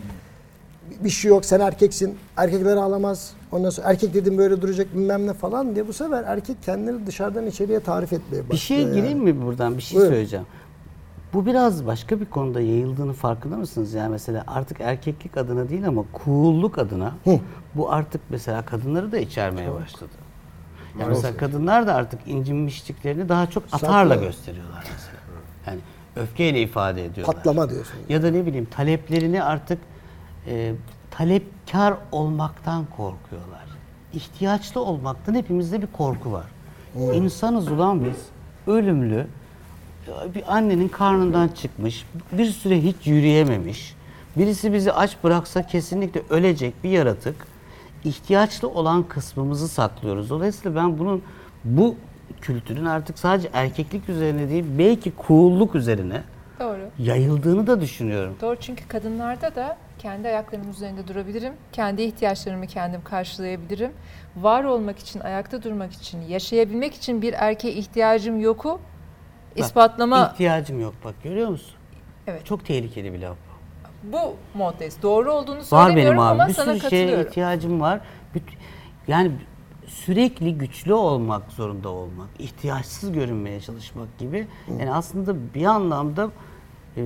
bir 1.04 1.10
şey 1.10 1.30
yok 1.30 1.46
sen 1.46 1.60
erkeksin 1.60 2.18
erkekler 2.38 2.78
ağlamaz 2.78 3.34
ondan 3.52 3.70
sonra 3.70 3.90
erkek 3.90 4.14
dedim 4.14 4.38
böyle 4.38 4.62
duracak 4.62 4.96
bilmem 4.96 5.28
ne 5.28 5.34
falan 5.34 5.76
diye 5.76 5.88
bu 5.88 5.94
sefer 5.94 6.24
erkek 6.24 6.64
kendini 6.64 7.08
dışarıdan 7.08 7.48
içeriye 7.48 7.80
tarif 7.80 8.14
etmeye 8.14 8.32
başlıyor. 8.32 8.52
Bir 8.52 8.58
şeye 8.58 8.82
yani. 8.82 8.96
gireyim 8.96 9.20
mi 9.20 9.46
buradan? 9.46 9.78
Bir 9.78 9.82
şey 9.82 9.96
Buyurun. 9.98 10.12
söyleyeceğim. 10.14 10.46
Bu 11.34 11.46
biraz 11.46 11.86
başka 11.86 12.20
bir 12.20 12.26
konuda 12.26 12.62
yayıldığını 12.62 13.14
farkında 13.14 13.58
mısınız? 13.58 13.94
Yani 13.94 14.10
mesela 14.10 14.44
artık 14.48 14.82
erkeklik 14.82 15.38
adına 15.38 15.70
değil 15.70 15.88
ama 15.88 16.04
cool'luk 16.26 16.78
adına 16.78 17.14
bu 17.76 17.92
artık 17.92 18.22
mesela 18.30 18.66
kadınları 18.66 19.12
da 19.12 19.18
içermeye 19.18 19.74
başladı. 19.74 20.12
Yani 21.00 21.10
mesela 21.10 21.38
kadınlar 21.38 21.88
da 21.88 21.96
artık 21.96 22.28
incinmişliklerini 22.28 23.30
daha 23.30 23.50
çok 23.50 23.64
atarla 23.72 24.14
Saklı. 24.14 24.26
gösteriyorlar 24.26 24.84
mesela. 24.94 25.18
Yani 25.68 25.80
öfkeyle 26.16 26.62
ifade 26.62 27.06
ediyorlar. 27.06 27.36
Patlama 27.36 27.70
diyorsunuz. 27.70 28.00
Ya 28.10 28.24
da 28.24 28.32
ne 28.32 28.46
bileyim 28.46 28.68
taleplerini 28.72 29.44
artık 29.44 29.80
e, 30.48 30.74
talepkar 31.12 31.94
olmaktan 32.12 32.86
korkuyorlar. 32.86 33.66
İhtiyaçlı 34.14 34.82
olmaktan 34.82 35.36
hepimizde 35.36 35.82
bir 35.82 35.88
korku 35.88 36.32
var. 36.32 36.46
İnsanız 37.14 37.68
ulan 37.68 38.06
biz. 38.06 38.16
Ölümlü. 38.68 39.28
Bir 40.36 40.56
annenin 40.56 40.88
karnından 40.88 41.48
çıkmış. 41.48 42.06
Bir 42.32 42.46
süre 42.46 42.82
hiç 42.84 43.08
yürüyememiş. 43.08 43.96
Birisi 44.38 44.74
bizi 44.74 44.92
aç 44.92 45.18
bıraksa 45.24 45.68
kesinlikle 45.68 46.22
ölecek 46.30 46.84
bir 46.84 46.90
yaratık. 46.90 47.36
İhtiyaçlı 48.04 48.68
olan 48.70 49.04
kısmımızı 49.04 49.68
saklıyoruz. 49.68 50.30
Dolayısıyla 50.30 50.76
ben 50.76 51.00
bunun 51.00 51.24
bu 51.64 51.96
kültürün 52.42 52.86
artık 52.86 53.20
sadece 53.20 53.50
erkeklik 53.54 54.10
üzerine 54.10 54.50
değil 54.50 54.66
belki 54.78 55.14
cool'luk 55.28 55.76
üzerine 55.76 56.24
Doğru. 56.60 56.90
yayıldığını 57.00 57.68
da 57.68 57.82
düşünüyorum. 57.82 58.36
Doğru 58.42 58.56
çünkü 58.60 58.88
kadınlarda 58.88 59.56
da 59.56 59.78
kendi 60.00 60.28
ayaklarımın 60.28 60.72
üzerinde 60.72 61.08
durabilirim. 61.08 61.54
Kendi 61.72 62.02
ihtiyaçlarımı 62.02 62.68
kendim 62.68 63.04
karşılayabilirim. 63.04 63.92
Var 64.36 64.64
olmak 64.64 65.00
için, 65.00 65.20
ayakta 65.20 65.64
durmak 65.64 65.94
için, 65.94 66.22
yaşayabilmek 66.22 66.94
için 66.96 67.22
bir 67.22 67.34
erkeğe 67.34 67.74
ihtiyacım 67.74 68.40
yoku 68.40 68.70
Bak, 68.72 68.80
ispatlama 69.66 70.32
ihtiyacım 70.34 70.80
yok 70.82 70.94
bak 71.04 71.16
görüyor 71.24 71.50
musun? 71.50 71.76
Evet. 72.28 72.46
Çok 72.46 72.66
tehlikeli 72.66 73.14
bir 73.14 73.20
laf 73.20 73.38
bu. 74.04 74.14
bu 74.14 74.36
moddayız. 74.58 75.02
Doğru 75.02 75.32
olduğunu 75.32 75.58
Var 75.58 75.64
söylemiyorum 75.64 76.18
benim 76.18 76.20
abi 76.20 76.32
ama 76.42 76.48
bir 76.48 76.54
sana 76.54 76.74
sürü 76.74 76.90
şeye 76.90 77.06
katılıyorum. 77.06 77.30
ihtiyacım 77.30 77.82
var. 77.82 78.00
Yani 79.08 79.32
sürekli 79.88 80.58
güçlü 80.58 80.94
olmak 80.94 81.52
zorunda 81.52 81.90
olmak, 81.90 82.28
ihtiyaçsız 82.40 83.12
görünmeye 83.12 83.62
çalışmak 83.62 84.18
gibi. 84.18 84.48
Yani 84.80 84.94
aslında 84.94 85.54
bir 85.56 85.66
anlamda 85.66 86.30
e, 86.98 87.02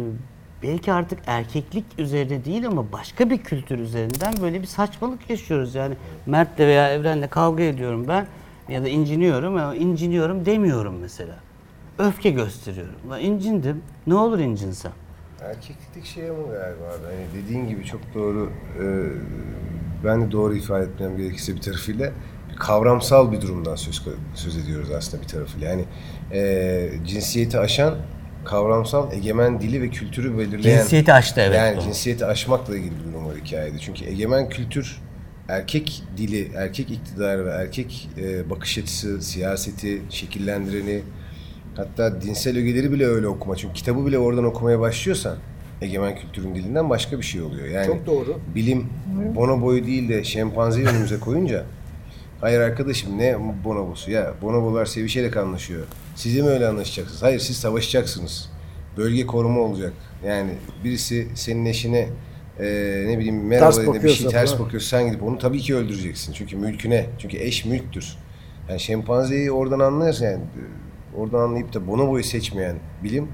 belki 0.63 0.94
artık 0.94 1.20
erkeklik 1.27 1.86
üzerine 1.98 2.46
değil 2.46 2.68
ama 2.68 2.91
başka 2.91 3.30
bir 3.30 3.38
kültür 3.38 3.80
üzerinden 3.80 4.34
böyle 4.41 4.62
bir 4.62 4.68
saçmalık 4.68 5.30
yaşıyoruz. 5.30 5.75
Yani 5.75 5.96
Mert'le 6.25 6.60
veya 6.60 6.94
Evren'le 6.94 7.27
kavga 7.30 7.63
ediyorum 7.63 8.06
ben 8.08 8.27
ya 8.70 8.84
da 8.84 8.89
inciniyorum 8.89 9.58
ama 9.58 9.75
inciniyorum 9.75 10.46
demiyorum 10.46 10.96
mesela. 11.01 11.36
Öfke 11.98 12.30
gösteriyorum. 12.30 12.96
Ulan 13.08 13.22
incindim. 13.22 13.82
Ne 14.08 14.15
olur 14.15 14.39
incinsem. 14.39 14.91
Erkeklik 15.41 16.06
şey 16.06 16.30
ama 16.30 16.41
galiba 16.41 16.86
abi. 16.86 17.06
Hani 17.06 17.44
dediğin 17.44 17.68
gibi 17.68 17.86
çok 17.86 18.01
doğru. 18.13 18.51
e, 18.80 18.86
ben 20.03 20.22
de 20.22 20.32
doğru 20.32 20.56
ifade 20.56 20.84
etmem 20.84 21.18
gerekirse 21.18 21.56
bir 21.56 21.62
tarafıyla 21.62 22.12
kavramsal 22.60 23.32
bir 23.32 23.41
durumdan 23.41 23.75
söz 23.75 24.06
söz 24.36 24.58
ediyoruz 24.58 24.91
aslında 24.91 25.24
bir 25.24 25.27
tarafıyla. 25.27 25.70
Yani 25.70 25.86
e, 26.34 26.89
cinsiyeti 27.08 27.60
aşan 27.60 27.96
kavramsal 28.45 29.13
egemen 29.13 29.62
dili 29.62 29.81
ve 29.81 29.89
kültürü 29.89 30.38
belirleyen 30.38 30.77
Cinsiyeti 30.77 31.13
aştı 31.13 31.41
evet. 31.41 31.57
yani 31.57 31.81
cinsiyeti 31.81 32.25
aşmakla 32.25 32.77
ilgili 32.77 32.91
bir 33.00 33.12
durum 33.12 33.25
var 33.25 33.36
hikayede. 33.45 33.79
Çünkü 33.79 34.05
egemen 34.05 34.50
kültür 34.50 35.01
erkek 35.50 36.03
dili, 36.17 36.51
erkek 36.55 36.91
iktidarı 36.91 37.45
ve 37.45 37.50
erkek 37.50 38.10
e, 38.17 38.50
bakış 38.50 38.77
açısı, 38.77 39.21
siyaseti 39.21 40.01
şekillendireni 40.10 41.01
hatta 41.75 42.21
dinsel 42.21 42.57
ögeleri 42.57 42.91
bile 42.91 43.05
öyle 43.05 43.27
okuma. 43.27 43.55
Çünkü 43.55 43.74
kitabı 43.74 44.05
bile 44.05 44.17
oradan 44.17 44.43
okumaya 44.43 44.79
başlıyorsan 44.79 45.38
egemen 45.81 46.15
kültürün 46.15 46.55
dilinden 46.55 46.89
başka 46.89 47.17
bir 47.17 47.24
şey 47.24 47.41
oluyor. 47.41 47.67
Yani 47.67 47.86
Çok 47.86 48.05
doğru. 48.05 48.39
bilim 48.55 48.89
bonoboyu 49.36 49.86
değil 49.86 50.10
de 50.10 50.24
şempanzeyi 50.24 50.88
önümüze 50.88 51.19
koyunca 51.19 51.63
hayır 52.41 52.60
arkadaşım 52.60 53.17
ne 53.17 53.38
bonobosu 53.63 54.12
ya 54.12 54.33
bonobolar 54.41 54.86
sevişerek 54.86 55.38
anlaşıyor. 55.38 55.83
Siz 56.15 56.38
de 56.38 56.41
mi 56.41 56.48
öyle 56.48 56.67
anlaşacaksınız? 56.67 57.24
Hayır 57.24 57.39
siz 57.39 57.57
savaşacaksınız. 57.57 58.50
Bölge 58.98 59.25
koruma 59.25 59.60
olacak. 59.60 59.93
Yani 60.25 60.51
birisi 60.83 61.27
senin 61.36 61.65
eşine 61.65 62.10
e, 62.60 62.65
ne 63.07 63.17
bileyim 63.19 63.48
merhaba 63.48 63.77
dediğinde 63.77 64.03
bir 64.03 64.10
şey 64.10 64.27
ters 64.27 64.51
falan. 64.51 64.65
bakıyorsa 64.65 64.98
sen 64.98 65.07
gidip 65.07 65.24
onu 65.24 65.38
tabii 65.38 65.60
ki 65.60 65.75
öldüreceksin. 65.75 66.33
Çünkü 66.33 66.57
mülküne. 66.57 67.05
Çünkü 67.19 67.38
eş 67.38 67.65
mülktür. 67.65 68.17
Yani 68.69 68.79
şempanzeyi 68.79 69.51
oradan 69.51 69.79
anlıyorsun 69.79 70.25
yani. 70.25 70.43
Oradan 71.17 71.39
anlayıp 71.39 71.74
da 71.74 71.88
bonoboyu 71.88 72.24
seçmeyen 72.24 72.75
bilim 73.03 73.27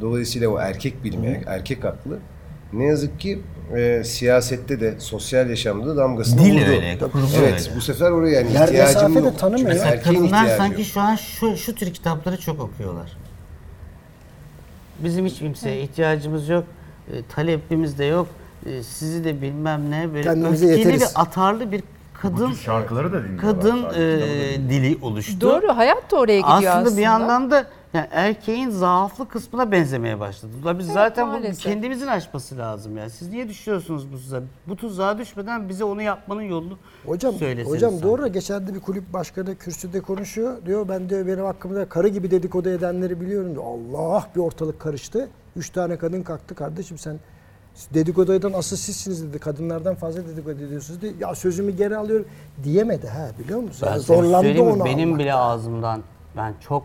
dolayısıyla 0.00 0.48
o 0.48 0.58
erkek 0.58 1.04
bilimi, 1.04 1.42
erkek 1.46 1.84
aklı 1.84 2.18
ne 2.72 2.84
yazık 2.84 3.20
ki 3.20 3.38
e, 3.76 4.04
siyasette 4.04 4.80
de 4.80 4.94
sosyal 5.00 5.50
yaşamda 5.50 5.86
da 5.86 5.96
damgasını 5.96 6.40
Dil 6.44 6.52
vurdu. 6.54 6.64
öyle, 6.70 6.98
Evet 7.38 7.66
öyle. 7.68 7.76
bu 7.76 7.80
sefer 7.80 8.10
oraya 8.10 8.34
yani 8.40 8.52
Yer 8.52 8.64
ihtiyacım 8.64 9.02
mesafe 9.02 9.14
de 9.22 9.28
yok. 9.28 9.38
tanımıyor. 9.38 9.58
Çünkü 9.58 9.72
Mesela 9.74 9.94
erkeğin 9.94 10.16
Kadınlar 10.18 10.38
ihtiyacı 10.42 10.56
sanki 10.62 10.80
yok. 10.80 10.90
şu 10.90 11.00
an 11.00 11.14
şu, 11.16 11.56
şu 11.56 11.74
tür 11.74 11.92
kitapları 11.94 12.36
çok 12.40 12.60
okuyorlar. 12.60 13.16
Bizim 14.98 15.26
hiç 15.26 15.38
kimseye 15.38 15.80
ihtiyacımız 15.82 16.48
yok. 16.48 16.64
e, 17.12 17.22
talepimiz 17.34 17.98
de 17.98 18.04
yok. 18.04 18.26
e, 18.66 18.82
sizi 18.82 19.24
de 19.24 19.42
bilmem 19.42 19.90
ne 19.90 20.08
böyle 20.14 20.22
Kendimize 20.22 20.66
öfkeli 20.66 20.78
yeteriz. 20.80 21.02
ve 21.02 21.06
atarlı 21.14 21.72
bir 21.72 21.80
Bu 21.80 22.20
kadın 22.22 22.50
tür 22.50 22.58
şarkıları 22.58 23.12
da 23.12 23.24
dinliyorlar. 23.24 23.40
kadın 23.60 23.84
e, 23.84 24.70
dili 24.70 24.98
oluştu. 25.02 25.40
Doğru 25.40 25.76
hayat 25.76 26.10
da 26.10 26.16
oraya 26.16 26.36
gidiyor 26.40 26.56
aslında. 26.56 26.72
aslında, 26.72 26.96
bir 26.96 27.02
yandan 27.02 27.50
da 27.50 27.66
yani 27.94 28.06
erkeğin 28.10 28.70
zaaflı 28.70 29.28
kısmına 29.28 29.72
benzemeye 29.72 30.20
başladı. 30.20 30.52
Biz 30.78 30.86
Evet, 30.86 30.94
zaten 30.94 31.28
bunu 31.32 31.52
kendimizin 31.58 32.06
aşması 32.06 32.58
lazım 32.58 32.96
ya. 32.96 33.10
Siz 33.10 33.28
niye 33.30 33.48
düşüyorsunuz 33.48 34.12
bu 34.12 34.16
tuzağa? 34.16 34.42
Bu 34.66 34.76
tuzağa 34.76 35.18
düşmeden 35.18 35.68
bize 35.68 35.84
onu 35.84 36.02
yapmanın 36.02 36.42
yolunu 36.42 36.78
Hocam, 37.06 37.34
söyleseniz 37.34 37.76
hocam 37.76 37.90
sanki. 37.90 38.04
doğru. 38.04 38.28
Geçen 38.28 38.66
de 38.66 38.74
bir 38.74 38.80
kulüp 38.80 39.12
başkanı 39.12 39.56
kürsüde 39.56 40.00
konuşuyor. 40.00 40.66
Diyor 40.66 40.88
ben 40.88 41.08
diyor 41.10 41.26
benim 41.26 41.44
hakkımda 41.44 41.88
karı 41.88 42.08
gibi 42.08 42.30
dedikodu 42.30 42.68
edenleri 42.68 43.20
biliyorum 43.20 43.52
diyor. 43.54 43.64
Allah 43.64 44.26
bir 44.36 44.40
ortalık 44.40 44.80
karıştı. 44.80 45.28
Üç 45.56 45.70
tane 45.70 45.96
kadın 45.96 46.22
kalktı. 46.22 46.54
Kardeşim 46.54 46.98
sen 46.98 47.16
dedikodu 47.94 48.34
eden 48.34 48.52
asıl 48.52 48.76
sizsiniz 48.76 49.22
dedi. 49.28 49.38
Kadınlardan 49.38 49.94
fazla 49.94 50.26
dedikodu 50.26 50.64
ediyorsunuz 50.64 51.02
dedi. 51.02 51.14
Ya 51.20 51.34
sözümü 51.34 51.70
geri 51.76 51.96
alıyorum 51.96 52.26
diyemedi 52.64 53.08
ha 53.08 53.28
biliyor 53.38 53.60
musun? 53.60 53.82
Ben 53.86 53.92
Yani 53.92 54.02
sana 54.02 54.16
zorlandı 54.16 54.62
onu 54.62 54.84
Benim 54.84 55.08
almakta. 55.08 55.18
bile 55.24 55.34
ağzımdan 55.34 56.02
ben 56.36 56.54
çok 56.60 56.82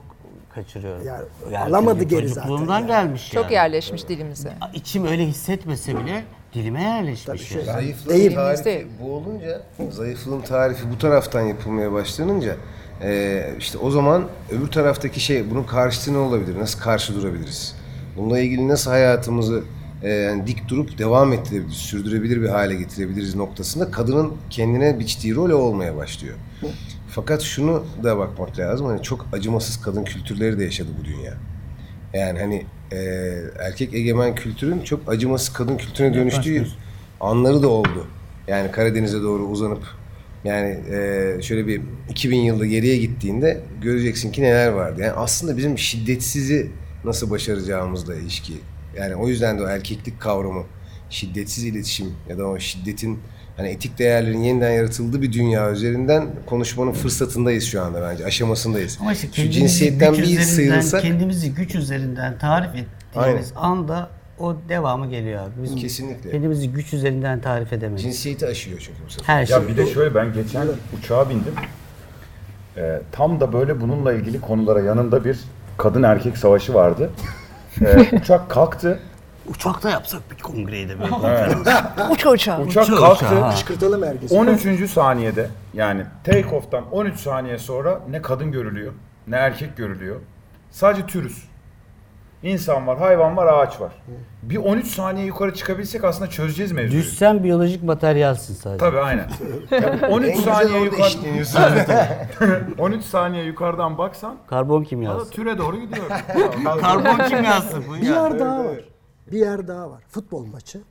kaçırıyorum. 0.56 1.04
Yani 1.52 1.64
alamadı 1.66 2.00
çünkü 2.00 2.16
geri 2.16 2.30
zaten 2.30 2.42
Çocukluğumdan 2.42 2.80
yani. 2.80 2.88
gelmiş 2.88 3.32
Çok 3.32 3.44
yani. 3.44 3.54
yerleşmiş 3.54 4.08
dilimize. 4.08 4.54
İçim 4.74 5.06
öyle 5.06 5.26
hissetmese 5.26 5.98
bile 5.98 6.24
dilime 6.54 6.82
yerleşmiş. 6.82 7.26
Tabii 7.26 7.38
şey- 7.38 7.58
yani. 7.58 7.66
Zayıflığın 7.66 8.14
Değil. 8.14 8.36
tarifi 8.36 8.66
Değil. 8.66 8.88
bu 9.02 9.14
olunca, 9.16 9.62
zayıflığın 9.92 10.42
tarifi 10.42 10.92
bu 10.92 10.98
taraftan 10.98 11.42
yapılmaya 11.42 11.92
başlanınca 11.92 12.56
e, 13.04 13.44
işte 13.60 13.78
o 13.78 13.92
zaman 13.92 14.24
öbür 14.52 14.68
taraftaki 14.68 15.20
şey 15.20 15.50
bunun 15.52 15.64
karşıtı 15.64 16.14
ne 16.14 16.18
olabilir? 16.18 16.60
Nasıl 16.60 16.80
karşı 16.80 17.16
durabiliriz? 17.16 17.76
Bununla 18.18 18.40
ilgili 18.40 18.68
nasıl 18.68 18.92
hayatımızı 18.92 19.64
e, 20.04 20.10
yani 20.10 20.48
dik 20.48 20.68
durup 20.70 20.98
devam 20.98 21.34
ettirebiliriz, 21.34 21.78
sürdürebilir 21.78 22.42
bir 22.42 22.50
hale 22.50 22.76
getirebiliriz 22.76 23.36
noktasında 23.36 23.92
kadının 23.92 24.34
kendine 24.50 25.00
biçtiği 25.00 25.36
rol 25.36 25.50
o 25.50 25.56
olmaya 25.56 25.96
başlıyor. 25.98 26.36
Fakat 27.16 27.42
şunu 27.42 27.86
da 28.04 28.18
bakmak 28.18 28.60
lazım. 28.60 28.86
Hani 28.86 29.04
çok 29.04 29.26
acımasız 29.34 29.82
kadın 29.82 30.04
kültürleri 30.04 30.60
de 30.60 30.64
yaşadı 30.64 30.90
bu 31.00 31.06
dünya. 31.06 31.34
Yani 32.14 32.40
hani 32.40 32.66
e, 32.92 32.98
erkek 33.60 33.94
egemen 33.94 34.36
kültürün 34.36 34.82
çok 34.82 35.10
acımasız 35.12 35.54
kadın 35.54 35.78
kültürüne 35.78 36.14
dönüştüğü 36.14 36.68
anları 37.20 37.64
da 37.64 37.68
oldu. 37.68 38.08
Yani 38.48 38.72
Karadeniz'e 38.72 39.22
doğru 39.22 39.44
uzanıp 39.44 39.84
yani 40.44 40.80
e, 40.92 41.38
şöyle 41.42 41.68
bir 41.68 41.82
2000 42.10 42.38
yılda 42.38 42.66
geriye 42.66 42.98
gittiğinde 42.98 43.62
göreceksin 43.82 44.32
ki 44.32 44.42
neler 44.42 44.68
vardı. 44.68 45.02
Yani 45.02 45.14
aslında 45.14 45.58
bizim 45.58 45.78
şiddetsizi 45.78 46.72
nasıl 47.06 47.30
başaracağımızla 47.30 48.16
ilişki. 48.16 48.54
Yani 48.98 49.16
o 49.16 49.28
yüzden 49.28 49.60
de 49.60 49.64
o 49.64 49.68
erkeklik 49.68 50.22
kavramı, 50.22 50.64
şiddetsiz 51.10 51.64
iletişim 51.64 52.14
ya 52.30 52.38
da 52.38 52.48
o 52.48 52.60
şiddetin 52.60 53.20
hani 53.58 53.68
etik 53.68 54.00
değerlerin 54.00 54.40
yeniden 54.42 54.72
yaratıldığı 54.72 55.22
bir 55.22 55.34
dünya 55.34 55.72
üzerinden 55.72 56.28
konuşmanın 56.46 56.92
fırsatındayız 56.92 57.64
şu 57.64 57.82
anda 57.82 58.02
bence. 58.02 58.26
Aşamasındayız. 58.26 58.98
Ama 59.02 59.14
işte 59.14 59.28
Şu 59.34 59.50
cinsiyetten 59.50 60.14
bir 60.14 60.40
sıyrılsak 60.40 61.02
kendimizi 61.02 61.54
güç 61.54 61.76
üzerinden 61.76 62.38
tarif 62.38 62.70
ettiğimiz 62.76 63.54
anda 63.56 64.10
o 64.40 64.56
devamı 64.70 65.10
geliyor 65.10 65.44
abi. 65.44 65.52
Biz 65.64 65.76
Kesinlikle. 65.76 66.32
kendimizi 66.32 66.72
güç 66.72 66.94
üzerinden 66.94 67.42
tarif 67.42 67.74
edemeyiz. 67.74 68.02
cinsiyeti 68.04 68.48
aşıyor 68.48 68.80
çünkü 68.80 69.00
bu 69.06 69.10
sefer. 69.12 69.34
Her 69.34 69.46
şey. 69.46 69.58
Ya 69.58 69.68
bir 69.68 69.78
de 69.78 69.86
şöyle 69.94 70.16
ben 70.16 70.34
geçen 70.34 70.68
uçağa 71.00 71.30
bindim. 71.30 71.54
Ee, 72.78 73.02
tam 73.12 73.40
da 73.40 73.54
böyle 73.54 73.82
bununla 73.82 74.14
ilgili 74.14 74.42
konulara 74.42 74.80
yanında 74.82 75.26
bir 75.26 75.40
kadın 75.78 76.04
erkek 76.04 76.38
savaşı 76.38 76.74
vardı. 76.74 77.10
Ee, 77.82 78.10
uçak 78.18 78.50
kalktı. 78.50 79.00
Uçakta 79.48 79.90
yapsak 79.90 80.22
bir 80.32 80.44
kongreyi 80.44 80.90
de 80.90 81.00
böyle. 81.00 81.12
Uça 82.12 82.30
uça. 82.30 82.60
Uçak 82.62 82.84
Uçağı 82.84 83.00
kalktı. 83.00 83.26
ha. 83.26 83.50
Kışkırtalım 83.52 84.04
herkesi. 84.04 84.36
13. 84.36 84.90
saniyede 84.92 85.50
yani 85.74 86.06
take 86.24 86.56
off'tan 86.56 86.84
13 86.92 87.20
saniye 87.20 87.58
sonra 87.58 88.00
ne 88.10 88.22
kadın 88.22 88.52
görülüyor 88.52 88.94
ne 89.28 89.36
erkek 89.36 89.78
görülüyor. 89.78 90.16
Sadece 90.72 91.06
türüz. 91.06 91.44
İnsan 92.44 92.88
var, 92.88 92.98
hayvan 92.98 93.38
var, 93.38 93.48
ağaç 93.48 93.82
var. 93.82 93.92
Bir 94.44 94.58
13 94.58 94.88
saniye 94.88 95.26
yukarı 95.26 95.54
çıkabilsek 95.54 96.04
aslında 96.04 96.30
çözeceğiz 96.30 96.72
mevzuyu. 96.72 97.02
Düşsen 97.02 97.44
biyolojik 97.44 97.84
materyalsin 97.84 98.54
sadece. 98.54 98.78
Tabii 98.86 99.00
aynen. 99.00 99.30
Yani 99.72 100.06
13 100.06 100.30
En 100.30 100.36
güzel 100.38 100.54
saniye 100.54 100.82
yukarı 100.84 101.08
işleniyorsun. 101.08 101.60
13 102.78 103.04
saniye 103.04 103.44
yukarıdan 103.44 103.98
baksan 103.98 104.36
Karbon 104.48 104.84
kimyası. 104.84 105.30
türe 105.32 105.58
doğru 105.58 105.80
gidiyor. 105.80 106.06
Karbon 106.82 107.26
kimyası 107.30 107.82
bu 107.90 107.94
Bir 107.96 108.02
yer 108.02 108.40
daha 108.40 108.60
var. 108.66 108.93
Bir 109.32 109.40
yer 109.40 109.68
daha 109.68 109.92
var. 109.92 110.04
Futbol 110.10 110.46
maçı. 110.46 110.82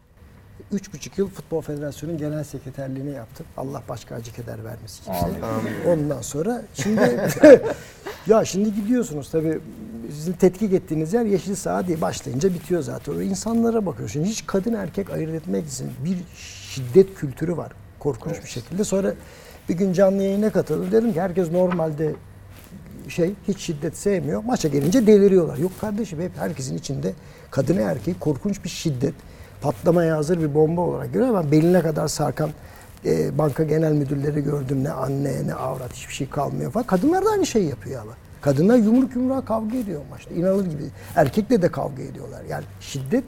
Üç 0.73 0.95
buçuk 0.95 1.19
yıl 1.19 1.29
Futbol 1.29 1.61
Federasyonu'nun 1.61 2.19
genel 2.19 2.45
sekreterliğini 2.45 3.11
yaptım. 3.11 3.47
Allah 3.57 3.83
başka 3.89 4.15
acı 4.15 4.33
keder 4.33 4.65
vermesin 4.65 5.05
kimseye. 5.05 5.35
Ondan 5.87 6.23
sonra 6.23 6.63
şimdi 6.75 7.21
ya 8.27 8.45
şimdi 8.45 8.75
gidiyorsunuz 8.75 9.31
tabii 9.31 9.61
sizin 10.11 10.33
tetkik 10.33 10.73
ettiğiniz 10.73 11.13
yer 11.13 11.25
yeşil 11.25 11.55
saha 11.55 11.89
değil. 11.89 12.01
Başlayınca 12.01 12.55
bitiyor 12.55 12.83
zaten. 12.83 13.13
O 13.13 13.21
insanlara 13.21 13.87
bakıyorsun. 13.87 14.25
Hiç 14.25 14.47
kadın 14.47 14.75
erkek 14.75 15.11
ayırt 15.11 15.35
etmek 15.35 15.69
için 15.69 15.91
bir 16.05 16.19
şiddet 16.37 17.15
kültürü 17.15 17.57
var. 17.57 17.73
Korkunç 17.99 18.43
bir 18.43 18.49
şekilde. 18.49 18.85
Sonra 18.85 19.15
bir 19.69 19.75
gün 19.75 19.93
canlı 19.93 20.23
yayına 20.23 20.51
katıldım. 20.51 20.93
Dedim 20.93 21.13
ki 21.13 21.21
herkes 21.21 21.51
normalde 21.51 22.15
şey 23.09 23.35
hiç 23.49 23.59
şiddet 23.59 23.97
sevmiyor. 23.97 24.45
Maça 24.45 24.69
gelince 24.69 25.07
deliriyorlar. 25.07 25.57
Yok 25.57 25.73
kardeşim 25.81 26.21
hep 26.21 26.33
herkesin 26.39 26.77
içinde 26.77 27.13
kadını 27.51 27.81
erkeği 27.81 28.19
korkunç 28.19 28.65
bir 28.65 28.69
şiddet 28.69 29.15
patlamaya 29.63 30.17
hazır 30.17 30.41
bir 30.41 30.55
bomba 30.55 30.81
olarak 30.81 31.13
görüyor. 31.13 31.35
Ben 31.35 31.53
beline 31.53 31.81
kadar 31.81 32.09
sarkan 32.09 32.51
e, 33.05 33.39
banka 33.39 33.65
genel 33.65 33.93
müdürleri 33.93 34.45
gördüm. 34.45 34.85
Ne 34.85 34.91
anne 34.91 35.47
ne 35.47 35.55
avrat 35.55 35.93
hiçbir 35.93 36.15
şey 36.15 36.31
kalmıyor 36.31 36.73
falan. 36.73 36.87
Kadınlar 36.87 37.25
da 37.25 37.31
aynı 37.31 37.47
şeyi 37.47 37.69
yapıyor 37.69 38.03
ama. 38.03 38.13
Kadınlar 38.41 38.77
yumruk 38.77 39.17
yumruğa 39.17 39.45
kavga 39.45 39.77
ediyor 39.77 40.01
maçta. 40.11 40.35
İnanılır 40.35 40.67
gibi. 40.67 40.83
Erkekle 41.17 41.63
de 41.63 41.69
kavga 41.69 42.03
ediyorlar. 42.03 42.43
Yani 42.51 42.65
şiddet 42.81 43.25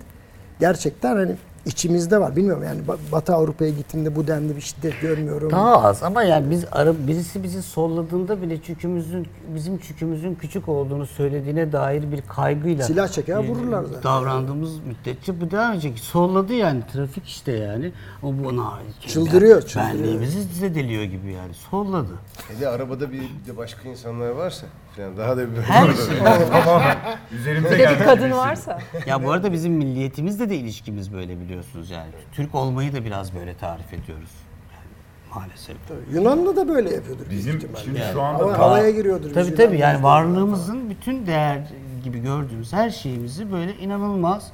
gerçekten 0.61 1.17
hani 1.17 1.37
içimizde 1.67 2.21
var. 2.21 2.37
Bilmiyorum 2.37 2.63
yani 2.65 2.81
Ba- 2.89 3.13
Batı 3.13 3.35
Avrupa'ya 3.35 3.71
gittiğimde 3.71 4.17
bu 4.17 4.27
denli 4.27 4.57
bir 4.57 4.61
şiddet 4.61 5.01
görmüyorum. 5.01 5.51
Daha 5.51 5.83
az 5.83 6.03
ama 6.03 6.23
yani 6.23 6.51
biz 6.51 6.65
birisi 7.07 7.43
bizi 7.43 7.63
solladığında 7.63 8.43
bile 8.43 8.63
çükümüzün 8.63 9.27
bizim 9.55 9.79
çükümüzün 9.79 10.35
küçük 10.35 10.69
olduğunu 10.69 11.07
söylediğine 11.07 11.73
dair 11.73 12.13
bir 12.13 12.23
kaygıyla 12.23 12.85
Silah 12.85 13.09
çeker 13.09 13.37
vururlar 13.37 13.85
zaten. 13.85 14.03
Davrandığımız 14.03 14.79
müddetçe 14.79 15.41
bu 15.41 15.51
devam 15.51 15.73
edecek. 15.73 15.99
Solladı 15.99 16.53
yani 16.55 16.83
trafik 16.93 17.27
işte 17.27 17.53
yani. 17.53 17.93
O 18.23 18.27
buna 18.45 18.79
Çıldırıyor, 19.09 19.63
çıldırıyor. 19.63 19.95
Benliğimizi 19.95 20.43
zedeliyor 20.43 21.03
gibi 21.03 21.33
yani. 21.33 21.55
Solladı. 21.55 22.13
Hele 22.49 22.69
arabada 22.69 23.13
bir 23.13 23.21
de 23.21 23.57
başka 23.57 23.89
insanlar 23.89 24.29
varsa 24.31 24.67
falan 24.97 25.17
daha 25.17 25.37
da 25.37 25.57
bir 25.57 25.63
Her 25.63 25.87
şey. 25.95 26.19
Tamamen 26.51 26.97
üzerimize 27.33 27.75
Bir 27.75 27.79
de 27.79 27.83
bir 27.83 27.89
gelmiş 27.89 28.05
kadın 28.05 28.25
birisi. 28.25 28.37
varsa. 28.37 28.79
ya 29.07 29.25
bu 29.25 29.31
arada 29.33 29.53
bizim 29.53 29.73
milliyetimizle 29.73 30.51
de 30.51 30.57
ilişkimiz 30.57 31.13
böyle 31.13 31.41
biliyorsunuz 31.41 31.91
yani. 31.91 32.11
Türk 32.33 32.55
olmayı 32.55 32.93
da 32.93 33.05
biraz 33.05 33.35
böyle 33.35 33.55
tarif 33.57 33.93
ediyoruz. 33.93 34.31
Yani 34.73 34.87
maalesef. 35.35 35.77
Yunanlı 36.13 36.57
da 36.57 36.69
böyle 36.69 36.95
yapıyordur. 36.95 37.31
büyük 37.31 37.39
Bizim 37.41 37.57
ihtimalle. 37.57 37.85
şimdi 37.85 37.99
Yani. 38.01 38.13
şu 38.13 38.23
anda 38.23 38.49
daha- 38.49 38.59
havaya 38.59 38.91
giriyordur. 38.91 39.35
Tabii 39.35 39.51
biz 39.51 39.57
tabii 39.57 39.79
yani 39.79 40.03
varlığımızın 40.03 40.91
bütün 40.91 41.27
değer 41.27 41.61
gibi 42.05 42.19
gördüğümüz 42.23 42.73
her 42.73 42.91
şeyimizi 42.91 43.53
böyle 43.53 43.75
inanılmaz 43.77 44.53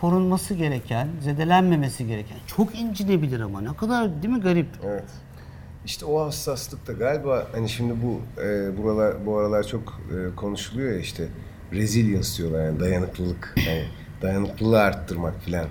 korunması 0.00 0.54
gereken, 0.54 1.08
zedelenmemesi 1.20 2.06
gereken. 2.06 2.36
Çok 2.46 2.78
incinebilir 2.80 3.40
ama 3.40 3.60
ne 3.60 3.74
kadar 3.76 4.22
değil 4.22 4.34
mi 4.34 4.40
garip? 4.40 4.68
Evet. 4.86 5.04
İşte 5.86 6.04
o 6.06 6.20
hassaslık 6.26 6.86
da 6.86 6.92
galiba 6.92 7.46
hani 7.52 7.68
şimdi 7.68 7.94
bu 8.02 8.20
e, 8.42 8.76
buralar 8.82 9.26
bu 9.26 9.38
aralar 9.38 9.66
çok 9.66 10.00
e, 10.10 10.36
konuşuluyor 10.36 10.92
ya 10.92 10.98
işte 10.98 11.24
resilience 11.72 12.28
diyorlar 12.38 12.64
yani 12.64 12.80
dayanıklılık 12.80 13.54
yani 13.68 13.84
dayanıklılığı 14.22 14.80
arttırmak 14.80 15.40
filan. 15.42 15.66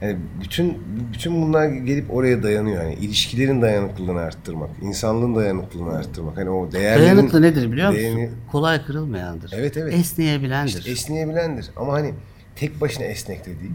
Yani 0.00 0.18
bütün 0.42 0.78
bütün 1.12 1.42
bunlar 1.42 1.68
gelip 1.68 2.14
oraya 2.14 2.42
dayanıyor 2.42 2.82
yani 2.82 2.94
ilişkilerin 2.94 3.62
dayanıklılığını 3.62 4.20
arttırmak, 4.20 4.70
insanlığın 4.82 5.34
dayanıklılığını 5.36 5.96
arttırmak. 5.96 6.36
Hani 6.36 6.50
o 6.50 6.72
değerlerin 6.72 7.02
Dayanıklı 7.04 7.42
nedir 7.42 7.72
biliyor 7.72 7.88
musun? 7.88 8.02
değerini- 8.02 8.30
Kolay 8.52 8.84
kırılmayandır. 8.86 9.52
Evet, 9.56 9.76
evet. 9.76 9.94
Esneyebilendir. 9.94 10.78
İşte 10.78 10.90
esneyebilendir 10.90 11.70
ama 11.76 11.92
hani 11.92 12.14
tek 12.56 12.80
başına 12.80 13.04
esnek 13.04 13.46
de 13.46 13.50
değil. 13.60 13.72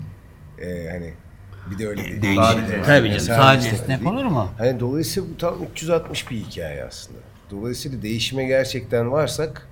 E, 0.62 0.90
hani 0.92 1.14
bir 1.72 1.78
de 1.80 1.88
öyle 1.88 2.22
değil. 2.22 2.36
Sadece. 2.36 2.82
Tabii 2.82 3.08
canım. 3.08 3.20
Sadece 3.20 3.24
Sadece 3.24 3.70
esnek 3.70 4.08
olur 4.08 4.26
mu? 4.26 4.50
Hani 4.58 4.80
dolayısıyla 4.80 5.30
bu 5.34 5.38
tam 5.38 5.64
360 5.72 6.32
bir 6.32 6.38
hikaye 6.38 6.84
aslında. 6.84 7.20
Dolayısıyla 7.52 8.02
değişime 8.02 8.44
gerçekten 8.44 9.12
varsak 9.12 9.68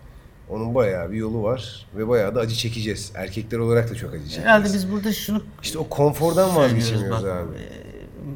onun 0.50 0.76
bayağı 0.76 1.12
bir 1.12 1.18
yolu 1.18 1.44
var 1.44 1.86
ve 1.98 2.08
bayağı 2.08 2.36
da 2.36 2.40
acı 2.40 2.56
çekeceğiz. 2.56 3.12
Erkekler 3.16 3.58
olarak 3.60 3.90
da 3.90 3.96
çok 3.96 4.10
acı 4.10 4.20
çekeceğiz. 4.20 4.46
Herhalde 4.46 4.74
biz 4.74 4.92
burada 4.92 5.14
şunu 5.14 5.44
İşte 5.64 5.80
o 5.80 5.90
konfordan 5.90 6.56
vazgeçemiyoruz 6.56 7.26
abi. 7.26 7.56
e, 7.58 7.88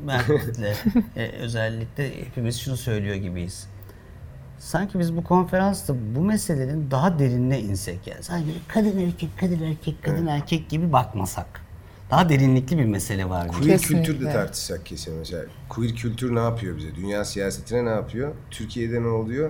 Mert'le 0.05 0.29
e, 1.17 1.27
özellikle 1.27 2.25
hepimiz 2.25 2.59
şunu 2.59 2.77
söylüyor 2.77 3.15
gibiyiz. 3.15 3.67
Sanki 4.59 4.99
biz 4.99 5.15
bu 5.17 5.23
konferansta 5.23 5.93
bu 6.15 6.21
meselenin 6.21 6.91
daha 6.91 7.19
derinine 7.19 7.59
insek 7.59 8.07
yani. 8.07 8.23
Sanki 8.23 8.47
kadın 8.67 8.97
erkek, 8.99 9.29
kadın 9.39 9.61
erkek, 9.61 10.03
kadın 10.03 10.27
erkek 10.27 10.69
gibi 10.69 10.93
bakmasak. 10.93 11.61
Daha 12.11 12.29
derinlikli 12.29 12.77
bir 12.77 12.85
mesele 12.85 13.29
var. 13.29 13.47
Queer 13.47 13.79
Kesinlikle. 13.79 14.03
kültür 14.03 14.25
de 14.25 14.31
tartışsak 14.31 14.85
kesin 14.85 15.15
mesela. 15.15 15.43
Queer 15.69 15.95
kültür 15.95 16.35
ne 16.35 16.39
yapıyor 16.39 16.77
bize? 16.77 16.95
Dünya 16.95 17.25
siyasetine 17.25 17.85
ne 17.85 17.89
yapıyor? 17.89 18.31
Türkiye'de 18.51 19.01
ne 19.01 19.07
oluyor? 19.07 19.49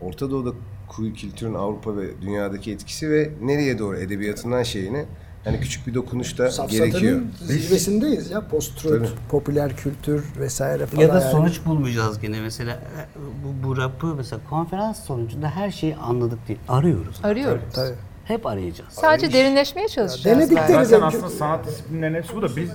Orta 0.00 0.30
Doğu'da 0.30 0.50
queer 0.88 1.14
kültürün 1.14 1.54
Avrupa 1.54 1.96
ve 1.96 2.22
dünyadaki 2.22 2.72
etkisi 2.72 3.10
ve 3.10 3.30
nereye 3.42 3.78
doğru 3.78 3.96
edebiyatından 3.96 4.62
şeyini 4.62 5.04
hani 5.44 5.60
küçük 5.60 5.86
bir 5.86 5.94
dokunuş 5.94 6.38
da 6.38 6.44
gerekiyor. 6.44 6.92
Safsatanın 6.92 7.32
zirvesindeyiz 7.40 8.30
ya. 8.30 8.42
Tabii. 8.82 9.08
popüler 9.30 9.76
kültür 9.76 10.24
vesaire 10.40 10.86
falan. 10.86 11.02
Ya 11.02 11.14
da 11.14 11.20
yani. 11.20 11.30
sonuç 11.30 11.60
bulmayacağız 11.66 12.20
gene 12.20 12.40
mesela 12.40 12.72
e, 12.72 13.18
bu, 13.44 13.68
bu 13.68 13.76
rapı 13.76 14.06
mesela 14.06 14.40
konferans 14.50 15.04
sonucunda 15.04 15.50
her 15.50 15.70
şeyi 15.70 15.96
anladık 15.96 16.48
değil. 16.48 16.58
Arıyoruz. 16.68 17.20
Arıyoruz. 17.22 17.62
Tabii. 17.74 17.94
Hep 18.30 18.46
arayacağız. 18.46 18.92
Sadece 18.92 19.32
derinleşmeye 19.32 19.88
çalışacağız. 19.88 20.38
denedikleri 20.38 20.68
belki. 20.72 20.84
Zaten 20.88 21.06
aslında 21.06 21.28
sanat 21.30 21.66
disiplinlerinin 21.66 22.18
hepsi 22.18 22.36
bu 22.36 22.42
da 22.42 22.56
biz 22.56 22.70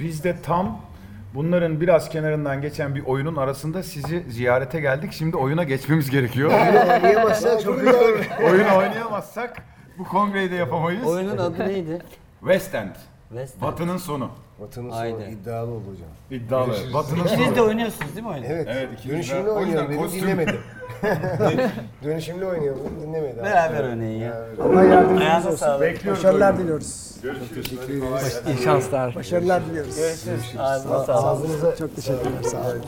biz 0.00 0.24
de 0.24 0.36
tam 0.42 0.80
bunların 1.34 1.80
biraz 1.80 2.08
kenarından 2.08 2.62
geçen 2.62 2.94
bir 2.94 3.04
oyunun 3.04 3.36
arasında 3.36 3.82
sizi 3.82 4.24
ziyarete 4.28 4.80
geldik. 4.80 5.12
Şimdi 5.12 5.36
oyuna 5.36 5.64
geçmemiz 5.64 6.10
gerekiyor. 6.10 6.50
Çok 7.64 7.78
olur. 7.78 8.26
Oyunu 8.50 8.76
oynayamazsak 8.78 9.62
bu 9.98 10.04
kongreyi 10.04 10.50
de 10.50 10.54
yapamayız. 10.54 11.06
Oyunun 11.06 11.38
adı 11.38 11.68
neydi? 11.68 12.02
West 12.40 12.74
End. 12.74 12.94
West 13.28 13.54
End. 13.56 13.62
Batı'nın 13.62 13.96
sonu. 13.96 14.30
Vatanın 14.58 14.90
sonu 14.90 14.98
Aynen. 15.00 15.30
iddialı 15.30 15.70
oldu 15.70 15.84
hocam. 15.92 16.08
İddialı. 16.42 16.94
Batı'nın 16.94 17.24
İkiniz 17.24 17.50
de 17.50 17.54
sonu. 17.54 17.68
oynuyorsunuz 17.68 18.14
değil 18.16 18.26
mi 18.26 18.32
oyunu? 18.32 18.46
Evet. 18.46 18.68
Evet, 18.70 18.88
ikimiz 18.98 19.14
Dönüşümlü 19.16 19.44
de- 19.46 19.50
o 19.50 19.60
yüzden 19.60 19.70
oynayalım 19.70 19.90
dedim 19.92 20.02
kostüm- 20.02 20.22
dinlemedi. 20.22 20.56
Dönüşümlü 22.04 22.46
dedim 22.46 22.74
dinlemedi. 23.02 23.36
Beraber 23.42 23.84
oynayın 23.84 24.20
ya. 24.20 24.46
Allah 24.62 24.84
yardımcınız 24.84 25.20
Ayağınıza 25.22 25.48
olsun. 25.48 25.58
sağlık. 25.58 25.80
Bekliyoruz 25.80 26.24
Başarılar 26.24 26.58
diliyoruz. 26.58 27.16
İyi 28.46 28.62
şanslar. 28.64 29.14
Başarılar 29.14 29.66
diliyoruz. 29.66 29.98
Ağzına 30.58 31.04
sağlık. 31.04 31.24
Ağzınıza 31.24 31.76
çok 31.76 31.96
teşekkürler. 31.96 32.42
Sağ 32.42 32.58
olun. 32.58 32.82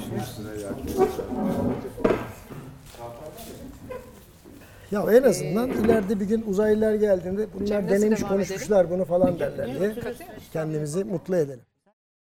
Ya 4.90 5.04
en 5.12 5.22
azından 5.22 5.70
ileride 5.70 6.20
bir 6.20 6.24
gün 6.24 6.44
uzaylılar 6.46 6.94
geldiğinde 6.94 7.46
bunlar 7.54 7.88
denemiş 7.90 8.22
konuşmuşlar 8.22 8.90
bunu 8.90 9.04
falan 9.04 9.38
derler 9.38 9.80
diye 9.80 9.94
kendimizi 10.52 11.04
mutlu 11.04 11.36
edelim. 11.36 11.60